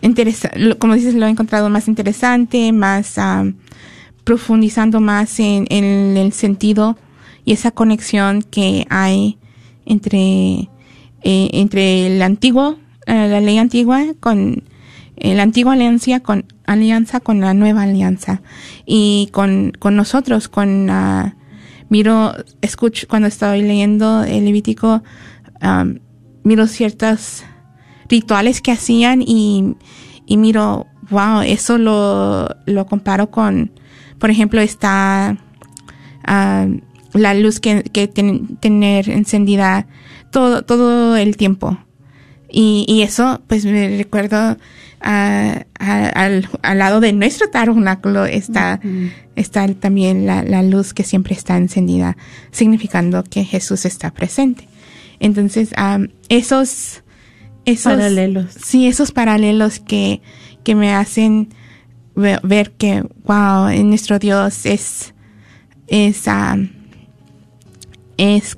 interesante, 0.00 0.78
como 0.78 0.94
dices, 0.94 1.14
lo 1.14 1.26
he 1.26 1.30
encontrado 1.30 1.68
más 1.68 1.88
interesante, 1.88 2.72
más 2.72 3.18
profundizando 4.28 5.00
más 5.00 5.40
en, 5.40 5.66
el 5.70 6.32
sentido 6.34 6.98
y 7.46 7.52
esa 7.52 7.70
conexión 7.70 8.42
que 8.42 8.86
hay 8.90 9.38
entre, 9.86 10.68
eh, 11.22 11.48
entre 11.54 12.08
el 12.08 12.20
antiguo, 12.20 12.76
eh, 13.06 13.26
la 13.26 13.40
ley 13.40 13.56
antigua 13.56 14.04
con 14.20 14.64
eh, 15.16 15.34
la 15.34 15.44
antigua 15.44 15.72
alianza 15.72 16.20
con 16.20 16.44
alianza 16.66 17.20
con 17.20 17.40
la 17.40 17.54
nueva 17.54 17.84
alianza. 17.84 18.42
Y 18.84 19.30
con, 19.32 19.72
con 19.78 19.96
nosotros, 19.96 20.48
con, 20.48 20.90
ah, 20.90 21.34
miro, 21.88 22.34
escucho, 22.60 23.06
cuando 23.08 23.28
estoy 23.28 23.62
leyendo 23.62 24.24
el 24.24 24.44
Levítico, 24.44 25.02
miro 26.42 26.66
ciertos 26.66 27.44
rituales 28.10 28.60
que 28.60 28.72
hacían 28.72 29.22
y, 29.22 29.74
y 30.26 30.36
miro, 30.36 30.86
wow, 31.08 31.40
eso 31.40 31.78
lo, 31.78 32.46
lo 32.66 32.86
comparo 32.86 33.30
con, 33.30 33.72
por 34.18 34.30
ejemplo, 34.30 34.60
está 34.60 35.36
ah, 36.24 36.66
la 37.14 37.34
luz 37.34 37.60
que, 37.60 37.82
que 37.84 38.08
ten- 38.08 38.56
tener 38.58 39.08
encendida 39.10 39.86
todo, 40.30 40.62
todo 40.62 41.16
el 41.16 41.36
tiempo. 41.36 41.78
Y, 42.50 42.84
y 42.88 43.02
eso, 43.02 43.42
pues 43.46 43.64
me 43.66 43.96
recuerdo 43.98 44.56
ah, 45.00 45.62
a- 45.78 46.08
al, 46.08 46.48
al 46.62 46.78
lado 46.78 47.00
de 47.00 47.12
nuestro 47.12 47.48
tabernáculo 47.50 48.24
está, 48.24 48.80
está 49.36 49.68
también 49.74 50.26
la, 50.26 50.42
la 50.42 50.62
luz 50.62 50.94
que 50.94 51.04
siempre 51.04 51.34
está 51.34 51.56
encendida, 51.56 52.16
significando 52.50 53.22
que 53.24 53.44
Jesús 53.44 53.84
está 53.84 54.12
presente. 54.12 54.66
Entonces, 55.20 55.70
am, 55.76 56.08
esos, 56.28 57.02
esos 57.64 57.92
Paralelos. 57.92 58.46
Sí, 58.64 58.86
esos 58.86 59.12
paralelos 59.12 59.78
que, 59.80 60.22
que 60.64 60.74
me 60.74 60.94
hacen 60.94 61.48
ver 62.18 62.72
que, 62.72 63.04
wow, 63.24 63.70
nuestro 63.84 64.18
Dios 64.18 64.66
es, 64.66 65.14
es, 65.86 66.28
am, 66.28 66.70
es, 68.16 68.56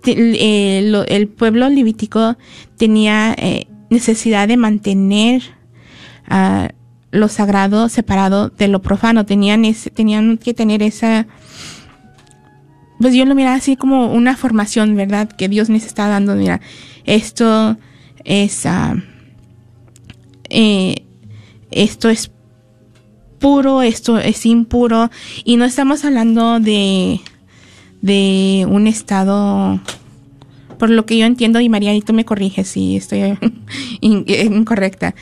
te- 0.03 0.13
eh, 0.17 0.83
lo- 0.83 1.05
el 1.07 1.27
pueblo 1.27 1.67
levítico 1.67 2.37
tenía 2.77 3.33
eh, 3.35 3.65
necesidad 3.89 4.47
de 4.47 4.57
mantener 4.57 5.41
ah, 6.29 6.69
lo 7.11 7.27
sagrado 7.27 7.89
separado 7.89 8.49
de 8.49 8.67
lo 8.67 8.81
profano. 8.81 9.25
Tenían 9.25 9.65
ese- 9.65 9.89
tenían 9.89 10.37
que 10.37 10.53
tener 10.53 10.81
esa 10.83 11.27
pues 12.99 13.13
yo 13.13 13.25
lo 13.25 13.35
miraba 13.35 13.55
así 13.55 13.75
como 13.75 14.11
una 14.11 14.35
formación, 14.35 14.95
¿verdad? 14.95 15.29
Que 15.29 15.47
Dios 15.47 15.69
nos 15.69 15.83
está 15.83 16.07
dando, 16.07 16.35
mira, 16.35 16.61
esto 17.05 17.77
es, 18.23 18.65
ah, 18.65 18.95
eh, 20.49 21.03
esto 21.69 22.09
es 22.09 22.31
puro, 23.39 23.83
esto 23.83 24.17
es 24.17 24.47
impuro, 24.47 25.11
y 25.43 25.57
no 25.57 25.65
estamos 25.65 26.05
hablando 26.05 26.59
de, 26.59 27.21
de 28.01 28.65
un 28.67 28.87
estado, 28.87 29.79
por 30.77 30.89
lo 30.89 31.05
que 31.05 31.17
yo 31.17 31.25
entiendo, 31.25 31.59
y 31.59 31.69
María, 31.69 31.93
y 31.93 32.01
tú 32.01 32.13
me 32.13 32.25
corriges 32.25 32.67
si 32.67 32.97
estoy 32.97 33.37
in- 34.01 34.25
incorrecta, 34.27 35.15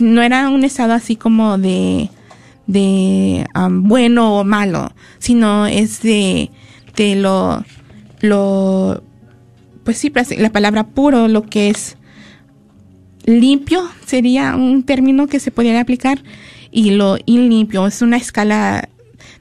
no 0.00 0.22
era 0.22 0.48
un 0.48 0.64
estado 0.64 0.92
así 0.92 1.16
como 1.16 1.58
de, 1.58 2.10
de 2.66 3.46
am, 3.54 3.88
bueno 3.88 4.38
o 4.40 4.44
malo, 4.44 4.92
sino 5.18 5.66
es 5.66 6.02
de, 6.02 6.50
de 6.96 7.16
lo, 7.16 7.64
lo, 8.20 9.02
pues 9.84 9.98
sí, 9.98 10.12
la 10.38 10.50
palabra 10.52 10.86
puro, 10.88 11.28
lo 11.28 11.42
que 11.42 11.70
es 11.70 11.96
limpio 13.24 13.82
sería 14.04 14.54
un 14.56 14.84
término 14.84 15.26
que 15.26 15.40
se 15.40 15.50
pudiera 15.50 15.80
aplicar 15.80 16.22
y 16.70 16.90
lo 16.90 17.16
ilimpio 17.26 17.86
es 17.86 18.02
una 18.02 18.16
escala 18.16 18.88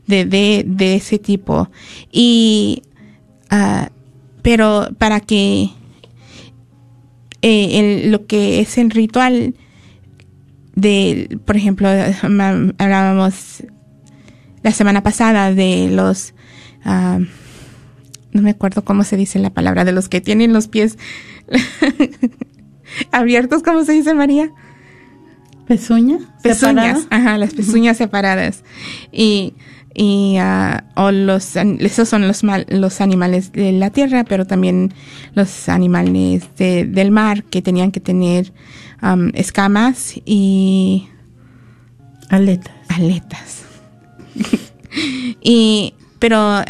de, 0.08 0.26
de, 0.26 0.64
de 0.66 0.96
ese 0.96 1.20
tipo. 1.20 1.70
Y 2.12 2.82
ah, 3.50 3.90
pero 4.46 4.90
para 5.00 5.22
que 5.22 5.72
eh, 7.42 7.80
el- 7.80 8.12
lo 8.12 8.28
que 8.28 8.60
es 8.60 8.78
el 8.78 8.92
ritual 8.92 9.56
de 10.76 11.40
por 11.46 11.58
ejemplo 11.58 11.90
hablábamos 12.78 13.64
la 14.62 14.72
semana 14.72 15.02
pasada 15.02 15.52
de 15.52 15.90
los 15.92 16.36
ah, 16.84 17.20
no 18.34 18.42
me 18.44 18.52
acuerdo 18.52 18.86
cómo 18.86 19.04
se 19.04 19.18
dice 19.18 19.40
la 19.40 19.50
palabra 19.50 19.84
de 19.84 19.94
los 19.94 20.10
que 20.10 20.22
tienen 20.22 20.54
los 20.54 20.68
pies 20.68 21.00
abiertos, 23.12 23.64
¿cómo 23.64 23.84
se 23.84 23.94
dice 23.94 24.14
María? 24.14 24.52
¿Pezuña? 25.68 26.20
Pezuñas, 26.44 27.08
ajá, 27.10 27.40
las 27.40 27.56
pezuñas 27.56 27.98
separadas. 27.98 28.64
Y, 29.12 29.54
y 29.96 30.36
ah, 30.40 30.84
o 30.96 31.10
los, 31.12 31.56
esos 31.56 32.10
son 32.10 32.28
los, 32.28 32.44
mal- 32.44 32.66
los 32.70 33.00
animales 33.02 33.52
de 33.54 33.72
la 33.72 33.90
tierra, 33.90 34.26
pero 34.26 34.46
también 34.46 34.94
los 35.34 35.70
animales 35.70 36.44
de- 36.58 36.86
del 36.86 37.12
mar 37.12 37.44
que 37.46 37.62
tenían 37.62 37.92
que 37.92 38.02
tener 38.02 38.52
am, 39.00 39.32
escamas 39.34 40.16
y 40.26 41.08
Aletas. 42.30 42.74
aletas. 42.90 43.64
y, 45.42 45.94
pero 46.20 46.62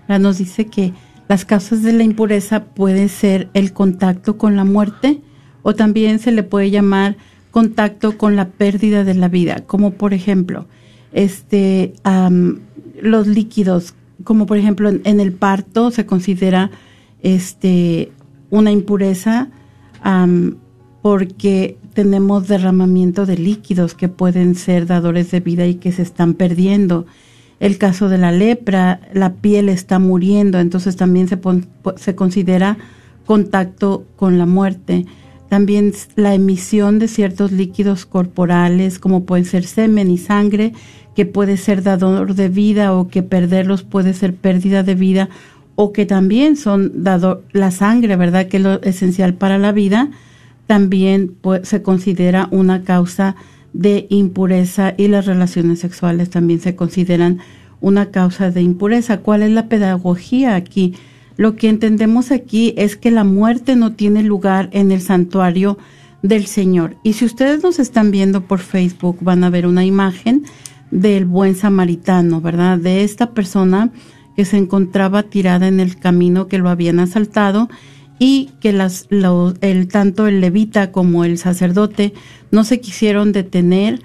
Nos 0.07 0.39
dice 0.39 0.65
que 0.65 0.93
las 1.29 1.45
causas 1.45 1.83
de 1.83 1.93
la 1.93 2.03
impureza 2.03 2.65
pueden 2.65 3.07
ser 3.07 3.49
el 3.53 3.71
contacto 3.71 4.37
con 4.37 4.55
la 4.55 4.65
muerte 4.65 5.21
o 5.61 5.75
también 5.75 6.17
se 6.17 6.31
le 6.31 6.41
puede 6.41 6.71
llamar 6.71 7.17
contacto 7.51 8.17
con 8.17 8.35
la 8.35 8.49
pérdida 8.49 9.03
de 9.03 9.13
la 9.13 9.27
vida, 9.27 9.63
como 9.67 9.91
por 9.91 10.13
ejemplo, 10.15 10.65
este, 11.13 11.93
los 12.99 13.27
líquidos, 13.27 13.93
como 14.23 14.47
por 14.47 14.57
ejemplo 14.57 14.89
en, 14.89 15.19
el 15.19 15.31
parto 15.31 15.91
se 15.91 16.07
considera 16.07 16.71
este, 17.21 18.11
una 18.49 18.71
impureza 18.71 19.49
porque 21.03 21.77
tenemos 21.93 22.47
derramamiento 22.47 23.27
de 23.27 23.37
líquidos 23.37 23.93
que 23.93 24.09
pueden 24.09 24.55
ser 24.55 24.87
dadores 24.87 25.29
de 25.29 25.41
vida 25.41 25.67
y 25.67 25.75
que 25.75 25.91
se 25.91 26.01
están 26.01 26.33
perdiendo 26.33 27.05
el 27.59 27.77
caso 27.77 28.09
de 28.09 28.17
la 28.17 28.31
lepra, 28.31 29.01
la 29.13 29.33
piel 29.33 29.69
está 29.69 29.99
muriendo, 29.99 30.59
entonces 30.59 30.95
también 30.95 31.27
se, 31.27 31.39
se 31.97 32.15
considera 32.15 32.77
contacto 33.25 34.05
con 34.15 34.37
la 34.37 34.45
muerte. 34.45 35.05
También 35.49 35.93
la 36.15 36.33
emisión 36.33 36.99
de 36.99 37.07
ciertos 37.07 37.51
líquidos 37.51 38.05
corporales, 38.05 38.99
como 38.99 39.25
pueden 39.25 39.45
ser 39.45 39.65
semen 39.65 40.09
y 40.09 40.17
sangre, 40.17 40.73
que 41.15 41.25
puede 41.25 41.57
ser 41.57 41.83
dador 41.83 42.35
de 42.35 42.49
vida 42.49 42.93
o 42.93 43.07
que 43.07 43.23
perderlos 43.23 43.83
puede 43.83 44.13
ser 44.13 44.35
pérdida 44.35 44.83
de 44.83 44.95
vida, 44.95 45.29
o 45.75 45.91
que 45.91 46.05
también 46.05 46.55
son 46.55 47.03
dador, 47.03 47.43
la 47.51 47.71
sangre, 47.71 48.15
¿verdad? 48.15 48.47
Que 48.47 48.57
es 48.57 48.63
lo 48.63 48.81
esencial 48.83 49.33
para 49.33 49.57
la 49.57 49.71
vida, 49.71 50.09
también 50.67 51.35
se 51.63 51.81
considera 51.81 52.47
una 52.51 52.83
causa 52.83 53.35
de 53.73 54.07
impureza 54.09 54.93
y 54.97 55.07
las 55.07 55.25
relaciones 55.25 55.79
sexuales 55.79 56.29
también 56.29 56.59
se 56.59 56.75
consideran 56.75 57.39
una 57.81 58.11
causa 58.11 58.51
de 58.51 58.61
impureza. 58.61 59.19
¿Cuál 59.19 59.43
es 59.43 59.51
la 59.51 59.67
pedagogía 59.67 60.55
aquí? 60.55 60.95
Lo 61.37 61.55
que 61.55 61.69
entendemos 61.69 62.31
aquí 62.31 62.73
es 62.77 62.97
que 62.97 63.11
la 63.11 63.23
muerte 63.23 63.75
no 63.75 63.93
tiene 63.93 64.23
lugar 64.23 64.69
en 64.73 64.91
el 64.91 65.01
santuario 65.01 65.77
del 66.21 66.47
Señor. 66.47 66.97
Y 67.03 67.13
si 67.13 67.25
ustedes 67.25 67.63
nos 67.63 67.79
están 67.79 68.11
viendo 68.11 68.41
por 68.41 68.59
Facebook, 68.59 69.17
van 69.21 69.43
a 69.43 69.49
ver 69.49 69.65
una 69.65 69.85
imagen 69.85 70.43
del 70.91 71.25
buen 71.25 71.55
samaritano, 71.55 72.41
¿verdad? 72.41 72.77
De 72.77 73.03
esta 73.03 73.31
persona 73.31 73.91
que 74.35 74.45
se 74.45 74.57
encontraba 74.57 75.23
tirada 75.23 75.67
en 75.67 75.79
el 75.79 75.97
camino 75.97 76.47
que 76.47 76.57
lo 76.57 76.69
habían 76.69 76.99
asaltado 76.99 77.69
y 78.19 78.51
que 78.59 78.73
las, 78.73 79.07
el, 79.61 79.87
tanto 79.87 80.27
el 80.27 80.41
levita 80.41 80.91
como 80.91 81.25
el 81.25 81.37
sacerdote 81.37 82.13
no 82.51 82.63
se 82.65 82.81
quisieron 82.81 83.31
detener 83.31 84.01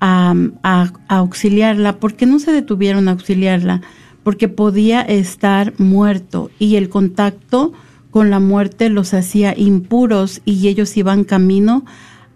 a, 0.00 0.34
a, 0.62 0.92
auxiliarla. 1.08 2.00
¿Por 2.00 2.14
qué 2.14 2.26
no 2.26 2.38
se 2.38 2.52
detuvieron 2.52 3.08
a 3.08 3.12
auxiliarla? 3.12 3.82
Porque 4.22 4.48
podía 4.48 5.02
estar 5.02 5.74
muerto 5.78 6.50
y 6.58 6.76
el 6.76 6.88
contacto 6.88 7.72
con 8.10 8.30
la 8.30 8.40
muerte 8.40 8.88
los 8.88 9.12
hacía 9.14 9.54
impuros 9.56 10.40
y 10.44 10.68
ellos 10.68 10.96
iban 10.96 11.24
camino 11.24 11.84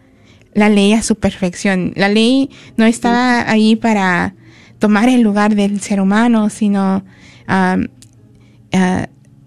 la 0.55 0.69
ley 0.69 0.93
a 0.93 1.03
su 1.03 1.17
perfección. 1.17 1.93
La 1.97 2.09
ley 2.09 2.51
no 2.77 2.87
estaba 2.87 3.49
ahí 3.51 3.77
para 3.77 4.35
tomar 4.79 5.09
el 5.09 5.21
lugar 5.21 5.55
del 5.55 5.81
ser 5.81 6.01
humano, 6.01 6.51
sino, 6.51 7.05
uh, 7.49 7.85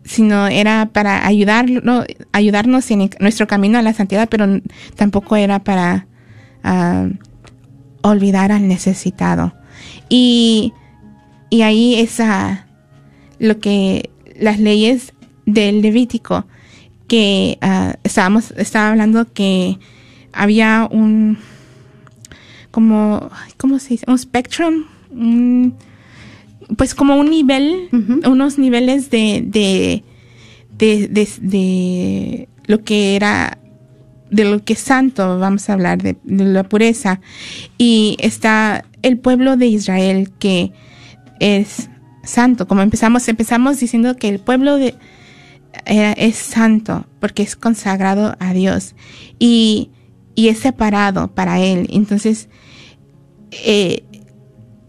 sino 0.04 0.48
era 0.48 0.90
para 0.94 1.26
ayudarlo, 1.26 2.06
ayudarnos 2.32 2.90
en 2.92 3.10
nuestro 3.20 3.48
camino 3.48 3.78
a 3.78 3.82
la 3.82 3.94
santidad, 3.94 4.30
pero 4.30 4.62
tampoco 4.96 5.36
era 5.36 5.64
para 5.64 6.08
olvidar 8.02 8.52
al 8.52 8.68
necesitado. 8.68 9.54
Y, 10.10 10.74
y 11.50 11.62
ahí 11.62 11.96
esa 11.96 12.67
lo 13.40 13.60
que 13.60 14.10
las 14.40 14.60
leyes 14.60 15.14
del 15.46 15.82
Levítico, 15.82 16.46
que 17.08 17.58
uh, 17.62 17.94
estábamos, 18.04 18.52
estaba 18.58 18.90
hablando 18.90 19.32
que 19.34 19.80
había 20.34 20.88
un, 20.92 21.38
como, 22.72 23.30
¿cómo 23.58 23.80
se 23.80 23.90
dice? 23.90 24.06
Un 24.08 24.20
spectrum, 24.20 24.84
pues 26.76 26.94
como 26.94 27.16
un 27.16 27.30
nivel, 27.30 27.90
unos 28.26 28.60
niveles 28.60 29.10
de, 29.10 29.44
de, 29.46 30.04
de, 30.78 31.28
de, 31.42 32.50
lo 32.68 32.84
que 32.84 33.16
era 33.16 33.58
de 34.30 34.44
lo 34.44 34.62
que 34.64 34.74
es 34.74 34.80
santo, 34.80 35.40
vamos 35.40 35.70
a 35.70 35.74
hablar 35.74 36.04
de, 36.04 36.18
de, 36.24 36.44
la 36.44 36.64
pureza. 36.64 37.22
Y 37.78 38.18
está 38.20 38.84
el 39.02 39.18
pueblo 39.18 39.56
de 39.56 39.68
Israel 39.68 40.32
que 40.38 40.74
es 41.40 41.90
santo. 42.28 42.68
Como 42.68 42.82
empezamos, 42.82 43.28
empezamos 43.28 43.80
diciendo 43.80 44.16
que 44.16 44.30
el 44.30 44.40
pueblo 44.40 44.78
de, 44.78 44.96
es 45.86 46.36
santo 46.36 47.06
porque 47.20 47.44
es 47.44 47.56
consagrado 47.56 48.36
a 48.40 48.54
Dios 48.54 48.96
y, 49.40 49.92
y 50.36 50.50
es 50.50 50.60
separado 50.60 51.30
para 51.34 51.60
Él. 51.60 51.88
Entonces, 51.92 52.50
eh, 53.52 54.04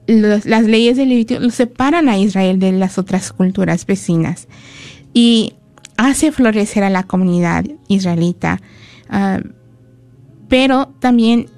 las 0.07 0.65
leyes 0.65 0.97
del 0.97 1.11
Levítico 1.11 1.41
lo 1.41 1.51
separan 1.51 2.09
a 2.09 2.19
Israel 2.19 2.59
de 2.59 2.73
las 2.73 2.97
otras 2.97 3.33
culturas 3.33 3.85
vecinas 3.85 4.49
y 5.13 5.55
hace 5.99 6.33
florecer 6.33 6.83
a 6.83 6.91
la 6.91 7.03
comunidad 7.03 7.67
israelita. 7.89 8.61
Ah, 9.11 9.41
pero 10.49 10.95
también 10.99 11.51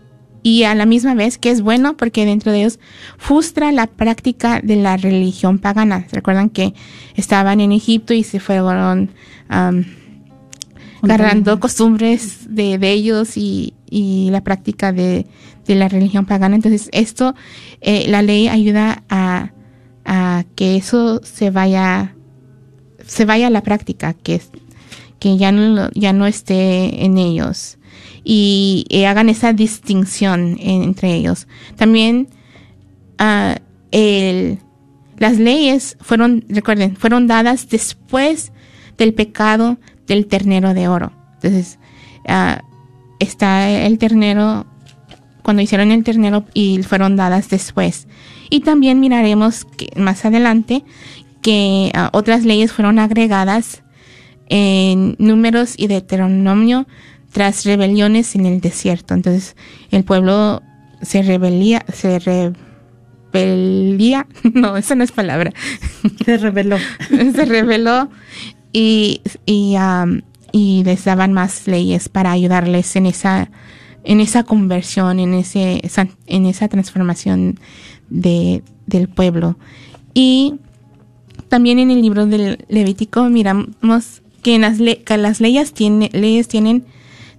y 0.42 0.64
a 0.64 0.74
la 0.74 0.86
misma 0.86 1.14
vez 1.14 1.38
que 1.38 1.50
es 1.50 1.60
bueno 1.60 1.96
porque 1.96 2.24
dentro 2.24 2.52
de 2.52 2.60
ellos 2.60 2.78
frustra 3.18 3.72
la 3.72 3.86
práctica 3.86 4.60
de 4.62 4.76
la 4.76 4.96
religión 4.96 5.58
pagana. 5.58 6.06
Recuerdan 6.12 6.50
que 6.50 6.74
estaban 7.14 7.60
en 7.60 7.72
Egipto 7.72 8.14
y 8.14 8.22
se 8.22 8.40
fueron 8.40 9.10
agarrando 11.02 11.60
costumbres 11.60 12.46
de, 12.48 12.78
ellos 12.82 13.36
y, 13.36 13.74
la 14.30 14.42
práctica 14.42 14.92
de, 14.92 15.26
la 15.66 15.88
religión 15.88 16.26
pagana. 16.26 16.56
Entonces 16.56 16.88
esto, 16.92 17.34
eh, 17.80 18.06
la 18.08 18.22
ley 18.22 18.48
ayuda 18.48 19.04
a, 19.08 19.52
que 20.56 20.76
eso 20.76 21.20
se 21.22 21.50
vaya, 21.50 22.16
se 23.06 23.24
vaya 23.24 23.46
a 23.46 23.50
la 23.50 23.62
práctica, 23.62 24.14
que, 24.14 24.40
que 25.20 25.36
ya, 25.36 25.52
no, 25.52 25.88
ya 25.94 26.12
no 26.12 26.26
esté 26.26 27.04
en 27.04 27.16
ellos 27.16 27.78
y, 28.24 28.86
hagan 29.06 29.28
esa 29.28 29.52
distinción 29.52 30.56
entre 30.60 31.14
ellos. 31.14 31.46
También 31.76 32.28
el, 33.90 34.58
las 35.20 35.38
leyes 35.38 35.96
fueron, 36.00 36.44
recuerden, 36.48 36.96
fueron 36.96 37.26
dadas 37.26 37.68
después 37.68 38.52
del 38.96 39.14
pecado 39.14 39.78
del 40.06 40.26
ternero 40.26 40.74
de 40.74 40.88
oro. 40.88 41.12
Entonces, 41.34 41.78
uh, 42.28 42.60
está 43.18 43.70
el 43.70 43.98
ternero, 43.98 44.66
cuando 45.42 45.62
hicieron 45.62 45.92
el 45.92 46.04
ternero 46.04 46.44
y 46.54 46.82
fueron 46.82 47.16
dadas 47.16 47.50
después. 47.50 48.08
Y 48.48 48.60
también 48.60 48.98
miraremos 48.98 49.64
que 49.64 49.90
más 49.96 50.24
adelante 50.24 50.84
que 51.42 51.92
uh, 51.94 52.16
otras 52.16 52.44
leyes 52.44 52.72
fueron 52.72 52.98
agregadas 52.98 53.82
en 54.48 55.16
números 55.18 55.74
y 55.76 55.86
Deuteronomio 55.86 56.86
tras 57.32 57.64
rebeliones 57.64 58.34
en 58.34 58.46
el 58.46 58.60
desierto. 58.60 59.14
Entonces 59.14 59.56
el 59.90 60.04
pueblo 60.04 60.62
se 61.02 61.22
rebelía, 61.22 61.84
se 61.92 62.18
rebelía, 63.32 64.26
no, 64.54 64.76
esa 64.76 64.94
no 64.94 65.04
es 65.04 65.12
palabra. 65.12 65.52
Se 66.24 66.36
rebeló. 66.38 66.76
se 67.08 67.44
rebeló 67.44 68.10
y, 68.72 69.20
y, 69.46 69.76
um, 69.76 70.20
y 70.52 70.82
les 70.84 71.04
daban 71.04 71.32
más 71.32 71.66
leyes 71.66 72.08
para 72.08 72.32
ayudarles 72.32 72.96
en 72.96 73.06
esa, 73.06 73.50
en 74.04 74.20
esa 74.20 74.44
conversión, 74.44 75.18
en 75.18 75.34
ese, 75.34 75.82
en 76.26 76.46
esa 76.46 76.68
transformación 76.68 77.58
de, 78.08 78.62
del 78.86 79.08
pueblo. 79.08 79.56
Y 80.14 80.54
también 81.48 81.78
en 81.78 81.90
el 81.90 82.02
libro 82.02 82.26
del 82.26 82.64
Levítico 82.68 83.24
miramos 83.28 84.22
que, 84.42 84.54
en 84.54 84.62
las, 84.62 84.78
que 84.78 85.16
las 85.16 85.40
leyes, 85.40 85.72
tiene, 85.72 86.10
leyes 86.12 86.48
tienen 86.48 86.84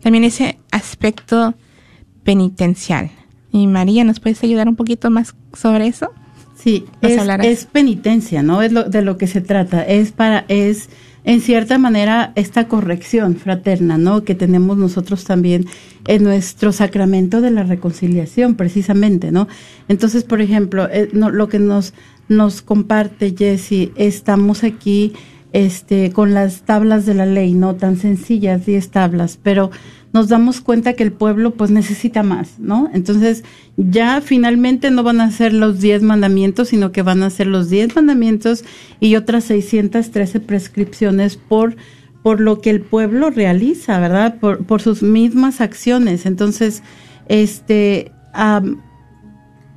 también 0.02 0.24
ese 0.24 0.60
aspecto 0.72 1.54
penitencial. 2.24 3.12
Y 3.52 3.68
María, 3.68 4.04
¿nos 4.04 4.20
puedes 4.20 4.43
ayudar 4.43 4.68
un 4.68 4.76
poquito 4.76 5.10
más 5.10 5.36
sobre 5.54 5.88
eso? 5.88 6.12
Sí, 6.56 6.86
es, 7.02 7.20
es, 7.43 7.66
penitencia, 7.66 8.43
¿no? 8.43 8.62
Es 8.62 8.72
lo, 8.72 8.84
de 8.84 9.02
lo 9.02 9.18
que 9.18 9.28
se 9.28 9.41
trata. 9.41 9.84
Es 9.84 10.12
para, 10.12 10.45
es 10.47 10.89
en 11.24 11.41
cierta 11.41 11.78
manera 11.80 12.34
esta 12.36 12.68
corrección 12.68 13.36
fraterna, 13.36 13.97
¿no? 13.97 14.24
Que 14.24 14.36
tenemos 14.36 14.78
nosotros 14.78 15.24
también 15.24 15.66
en 16.06 16.24
nuestro 16.24 16.72
sacramento 16.72 17.41
de 17.41 17.52
la 17.52 17.64
reconciliación, 17.64 18.56
precisamente, 18.56 19.32
¿no? 19.32 19.47
Entonces, 19.88 20.24
por 20.24 20.39
ejemplo, 20.39 20.88
eh, 20.91 21.10
lo 21.12 21.47
que 21.49 21.60
nos 21.60 21.93
nos 22.32 22.62
comparte 22.62 23.36
Jesse, 23.38 23.91
estamos 23.95 24.64
aquí 24.64 25.14
este 25.54 26.12
con 26.12 26.34
las 26.34 26.62
tablas 26.62 27.06
de 27.06 27.14
la 27.14 27.26
ley, 27.26 27.54
no 27.54 27.76
tan 27.76 27.97
sencillas, 27.97 28.66
10 28.66 28.89
tablas, 28.89 29.39
pero 29.41 29.72
nos 30.14 30.28
damos 30.28 30.62
cuenta 30.62 30.93
que 30.93 31.04
el 31.04 31.12
pueblo 31.12 31.52
pues 31.52 31.72
necesita 31.72 32.24
más, 32.24 32.60
¿no? 32.60 32.89
Entonces 32.93 33.43
ya 33.78 34.22
finalmente 34.22 34.91
no 34.91 35.04
van 35.04 35.22
a 35.22 35.32
ser 35.32 35.54
los 35.54 35.80
diez 35.80 36.02
mandamientos, 36.02 36.70
sino 36.70 36.91
que 36.91 37.02
van 37.02 37.24
a 37.24 37.30
ser 37.30 37.47
los 37.47 37.70
diez 37.70 37.95
mandamientos 37.95 38.64
y 38.99 39.16
otras 39.16 39.45
613 39.45 40.39
prescripciones 40.41 41.38
por, 41.38 41.76
por 42.24 42.41
lo 42.41 42.60
que 42.60 42.70
el 42.70 42.82
pueblo 42.82 43.30
realiza, 43.30 43.99
¿verdad? 43.99 44.38
Por, 44.39 44.66
por 44.66 44.82
sus 44.82 45.02
mismas 45.02 45.62
acciones. 45.62 46.26
Entonces, 46.26 46.84
este, 47.30 48.12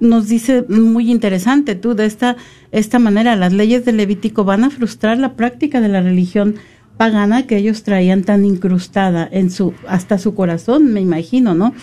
nos 0.04 0.28
dice 0.28 0.64
muy 0.68 1.10
interesante 1.10 1.74
tú, 1.74 1.94
de 1.94 2.06
esta, 2.06 2.36
esta 2.70 2.98
manera, 2.98 3.36
las 3.36 3.52
leyes 3.52 3.84
del 3.84 3.96
Levítico 3.96 4.44
van 4.44 4.64
a 4.64 4.70
frustrar 4.70 5.18
la 5.18 5.34
práctica 5.34 5.80
de 5.80 5.88
la 5.88 6.00
religión 6.00 6.56
pagana 6.96 7.46
que 7.46 7.56
ellos 7.56 7.82
traían 7.82 8.22
tan 8.22 8.44
incrustada 8.44 9.28
en 9.30 9.50
su 9.50 9.74
hasta 9.88 10.18
su 10.18 10.34
corazón, 10.34 10.92
me 10.92 11.00
imagino, 11.00 11.54
¿no? 11.54 11.74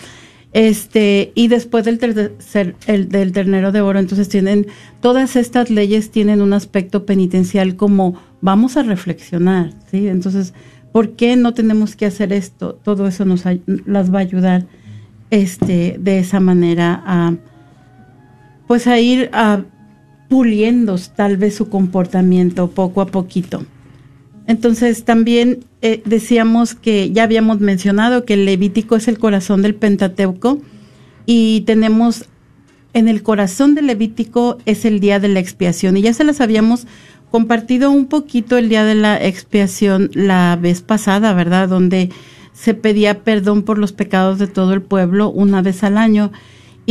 Este, 0.52 1.32
y 1.34 1.48
después 1.48 1.84
del 1.84 1.98
tercer, 1.98 2.76
el, 2.86 3.08
del 3.08 3.32
ternero 3.32 3.72
de 3.72 3.80
oro, 3.80 3.98
entonces 3.98 4.28
tienen, 4.28 4.66
todas 5.00 5.36
estas 5.36 5.70
leyes 5.70 6.10
tienen 6.10 6.42
un 6.42 6.52
aspecto 6.52 7.06
penitencial 7.06 7.76
como 7.76 8.20
vamos 8.42 8.76
a 8.76 8.82
reflexionar, 8.82 9.72
¿sí? 9.90 10.08
Entonces, 10.08 10.52
¿por 10.92 11.12
qué 11.12 11.36
no 11.36 11.54
tenemos 11.54 11.96
que 11.96 12.04
hacer 12.04 12.34
esto? 12.34 12.78
Todo 12.82 13.06
eso 13.06 13.24
nos 13.24 13.44
las 13.86 14.12
va 14.12 14.18
a 14.18 14.22
ayudar, 14.22 14.66
este, 15.30 15.96
de 15.98 16.18
esa 16.18 16.40
manera 16.40 17.02
a, 17.06 17.34
pues 18.72 18.86
a 18.86 18.98
ir 18.98 19.28
a, 19.34 19.64
puliendo 20.30 20.96
tal 21.14 21.36
vez 21.36 21.54
su 21.54 21.68
comportamiento 21.68 22.70
poco 22.70 23.02
a 23.02 23.06
poquito. 23.06 23.66
Entonces 24.46 25.04
también 25.04 25.66
eh, 25.82 26.00
decíamos 26.06 26.74
que 26.74 27.12
ya 27.12 27.24
habíamos 27.24 27.60
mencionado 27.60 28.24
que 28.24 28.32
el 28.32 28.46
Levítico 28.46 28.96
es 28.96 29.08
el 29.08 29.18
corazón 29.18 29.60
del 29.60 29.74
Pentateuco 29.74 30.62
y 31.26 31.64
tenemos 31.66 32.24
en 32.94 33.08
el 33.08 33.22
corazón 33.22 33.74
del 33.74 33.88
Levítico 33.88 34.56
es 34.64 34.86
el 34.86 35.00
día 35.00 35.20
de 35.20 35.28
la 35.28 35.40
expiación 35.40 35.98
y 35.98 36.00
ya 36.00 36.14
se 36.14 36.24
las 36.24 36.40
habíamos 36.40 36.86
compartido 37.30 37.90
un 37.90 38.06
poquito 38.06 38.56
el 38.56 38.70
día 38.70 38.86
de 38.86 38.94
la 38.94 39.22
expiación 39.22 40.10
la 40.14 40.58
vez 40.58 40.80
pasada, 40.80 41.34
¿verdad? 41.34 41.68
Donde 41.68 42.08
se 42.54 42.72
pedía 42.72 43.22
perdón 43.22 43.64
por 43.64 43.76
los 43.76 43.92
pecados 43.92 44.38
de 44.38 44.46
todo 44.46 44.72
el 44.72 44.80
pueblo 44.80 45.28
una 45.28 45.60
vez 45.60 45.84
al 45.84 45.98
año. 45.98 46.32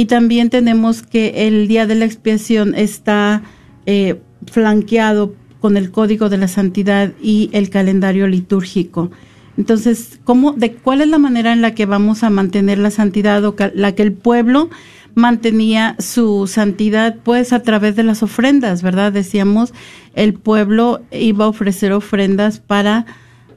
Y 0.01 0.05
también 0.05 0.49
tenemos 0.49 1.03
que 1.03 1.45
el 1.45 1.67
día 1.67 1.85
de 1.85 1.93
la 1.93 2.05
expiación 2.05 2.73
está 2.73 3.43
eh, 3.85 4.19
flanqueado 4.47 5.35
con 5.59 5.77
el 5.77 5.91
código 5.91 6.27
de 6.27 6.39
la 6.39 6.47
santidad 6.47 7.11
y 7.21 7.51
el 7.53 7.69
calendario 7.69 8.25
litúrgico. 8.25 9.11
Entonces, 9.59 10.19
¿cómo, 10.23 10.53
de 10.53 10.73
cuál 10.73 11.01
es 11.01 11.07
la 11.07 11.19
manera 11.19 11.53
en 11.53 11.61
la 11.61 11.75
que 11.75 11.85
vamos 11.85 12.23
a 12.23 12.31
mantener 12.31 12.79
la 12.79 12.89
santidad 12.89 13.45
o 13.45 13.55
la 13.75 13.93
que 13.93 14.01
el 14.01 14.11
pueblo 14.11 14.71
mantenía 15.13 15.95
su 15.99 16.47
santidad? 16.47 17.17
Pues 17.23 17.53
a 17.53 17.61
través 17.61 17.95
de 17.95 18.01
las 18.01 18.23
ofrendas, 18.23 18.81
¿verdad? 18.81 19.11
Decíamos, 19.11 19.71
el 20.15 20.33
pueblo 20.33 21.01
iba 21.11 21.45
a 21.45 21.49
ofrecer 21.49 21.93
ofrendas 21.93 22.59
para, 22.59 23.05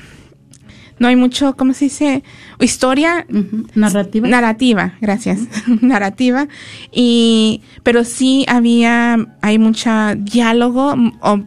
no 0.98 1.06
hay 1.06 1.16
mucho, 1.16 1.56
¿cómo 1.56 1.74
se 1.74 1.86
dice? 1.86 2.24
Historia. 2.60 3.26
Narrativa. 3.74 4.28
Narrativa, 4.28 4.94
gracias. 5.00 5.40
Narrativa. 5.80 6.48
Y, 6.92 7.62
pero 7.82 8.04
sí 8.04 8.44
había, 8.48 9.16
hay 9.40 9.58
mucha 9.58 10.16
diálogo 10.16 10.94
o 11.20 11.40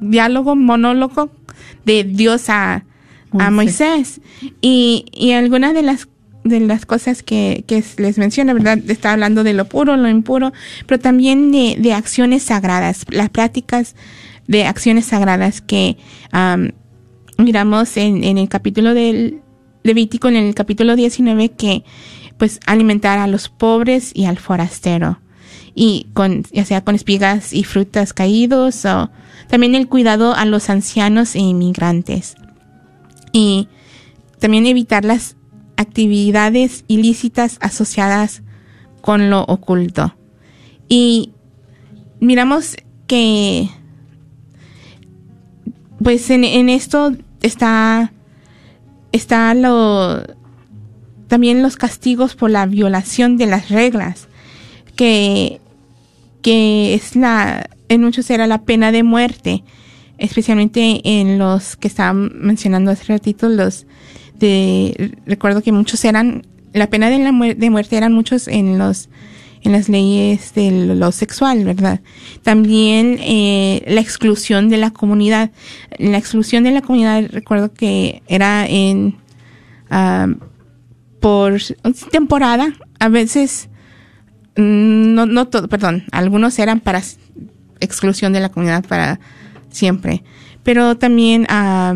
diálogo, 0.00 0.56
monólogo 0.56 1.30
de 1.86 2.04
Dios 2.04 2.50
a, 2.50 2.84
a 3.38 3.50
Moisés. 3.50 4.20
Y, 4.60 5.06
y 5.12 5.32
algunas 5.32 5.72
de 5.72 5.82
las 5.82 6.06
de 6.44 6.60
las 6.60 6.86
cosas 6.86 7.22
que, 7.22 7.64
que 7.66 7.82
les 7.96 8.18
menciona, 8.18 8.52
¿verdad? 8.52 8.78
Está 8.88 9.12
hablando 9.12 9.42
de 9.42 9.54
lo 9.54 9.64
puro, 9.64 9.96
lo 9.96 10.08
impuro, 10.08 10.52
pero 10.86 11.00
también 11.00 11.50
de, 11.50 11.76
de 11.78 11.92
acciones 11.94 12.44
sagradas, 12.44 13.04
las 13.08 13.30
prácticas 13.30 13.96
de 14.46 14.66
acciones 14.66 15.06
sagradas 15.06 15.62
que 15.62 15.96
miramos 17.38 17.96
en, 17.96 18.22
en 18.24 18.38
el 18.38 18.48
capítulo 18.48 18.94
del 18.94 19.40
Levítico, 19.82 20.28
en 20.28 20.36
el 20.36 20.54
capítulo 20.54 20.96
19, 20.96 21.50
que 21.50 21.84
pues 22.38 22.60
alimentar 22.66 23.18
a 23.18 23.26
los 23.26 23.48
pobres 23.48 24.10
y 24.14 24.26
al 24.26 24.38
forastero 24.38 25.20
y 25.74 26.08
con 26.14 26.44
ya 26.52 26.64
sea 26.64 26.84
con 26.84 26.94
espigas 26.94 27.52
y 27.52 27.64
frutas 27.64 28.12
caídos 28.12 28.84
o 28.84 29.10
también 29.48 29.74
el 29.74 29.88
cuidado 29.88 30.34
a 30.34 30.44
los 30.44 30.70
ancianos 30.70 31.34
e 31.34 31.40
inmigrantes 31.40 32.36
y 33.32 33.68
también 34.38 34.66
evitar 34.66 35.04
las 35.04 35.36
actividades 35.76 36.84
ilícitas 36.88 37.58
asociadas 37.60 38.42
con 39.00 39.30
lo 39.30 39.42
oculto. 39.42 40.14
Y 40.88 41.32
miramos 42.20 42.76
que 43.06 43.68
pues 46.02 46.28
en, 46.30 46.68
esto 46.68 47.14
está 47.42 48.12
está 49.12 49.54
lo 49.54 50.22
también 51.28 51.62
los 51.62 51.76
castigos 51.76 52.34
por 52.34 52.50
la 52.50 52.66
violación 52.66 53.36
de 53.36 53.46
las 53.46 53.70
reglas 53.70 54.28
que 54.96 55.60
que 56.42 56.94
es 56.94 57.16
la 57.16 57.68
en 57.88 58.02
muchos 58.02 58.28
era 58.30 58.46
la 58.46 58.62
pena 58.62 58.92
de 58.92 59.02
muerte 59.02 59.64
especialmente 60.18 61.00
en 61.04 61.38
los 61.38 61.76
que 61.76 61.88
estaban 61.88 62.30
mencionando 62.34 62.90
hace 62.90 63.04
ratito 63.12 63.48
los 63.48 63.86
de 64.34 65.16
recuerdo 65.26 65.62
que 65.62 65.72
muchos 65.72 66.04
eran 66.04 66.46
la 66.72 66.88
pena 66.88 67.08
de 67.08 67.18
la 67.18 67.32
muerte 67.32 67.96
eran 67.96 68.12
muchos 68.12 68.48
en 68.48 68.78
los 68.78 69.08
en 69.64 69.72
las 69.72 69.88
leyes 69.88 70.52
de 70.54 70.70
lo 70.70 71.10
sexual, 71.10 71.64
¿verdad? 71.64 72.00
También 72.42 73.18
eh, 73.20 73.82
la 73.86 74.00
exclusión 74.00 74.68
de 74.68 74.76
la 74.76 74.90
comunidad. 74.90 75.50
La 75.98 76.18
exclusión 76.18 76.64
de 76.64 76.70
la 76.70 76.82
comunidad, 76.82 77.24
recuerdo 77.30 77.72
que 77.72 78.22
era 78.28 78.66
en 78.66 79.16
ah, 79.88 80.28
por 81.18 81.58
temporada, 82.12 82.74
a 82.98 83.08
veces 83.08 83.70
no, 84.56 85.24
no 85.24 85.48
todo, 85.48 85.68
perdón, 85.68 86.04
algunos 86.12 86.58
eran 86.58 86.80
para 86.80 87.02
exclusión 87.80 88.34
de 88.34 88.40
la 88.40 88.50
comunidad 88.50 88.84
para 88.86 89.18
siempre, 89.70 90.22
pero 90.62 90.98
también 90.98 91.46
ah, 91.48 91.94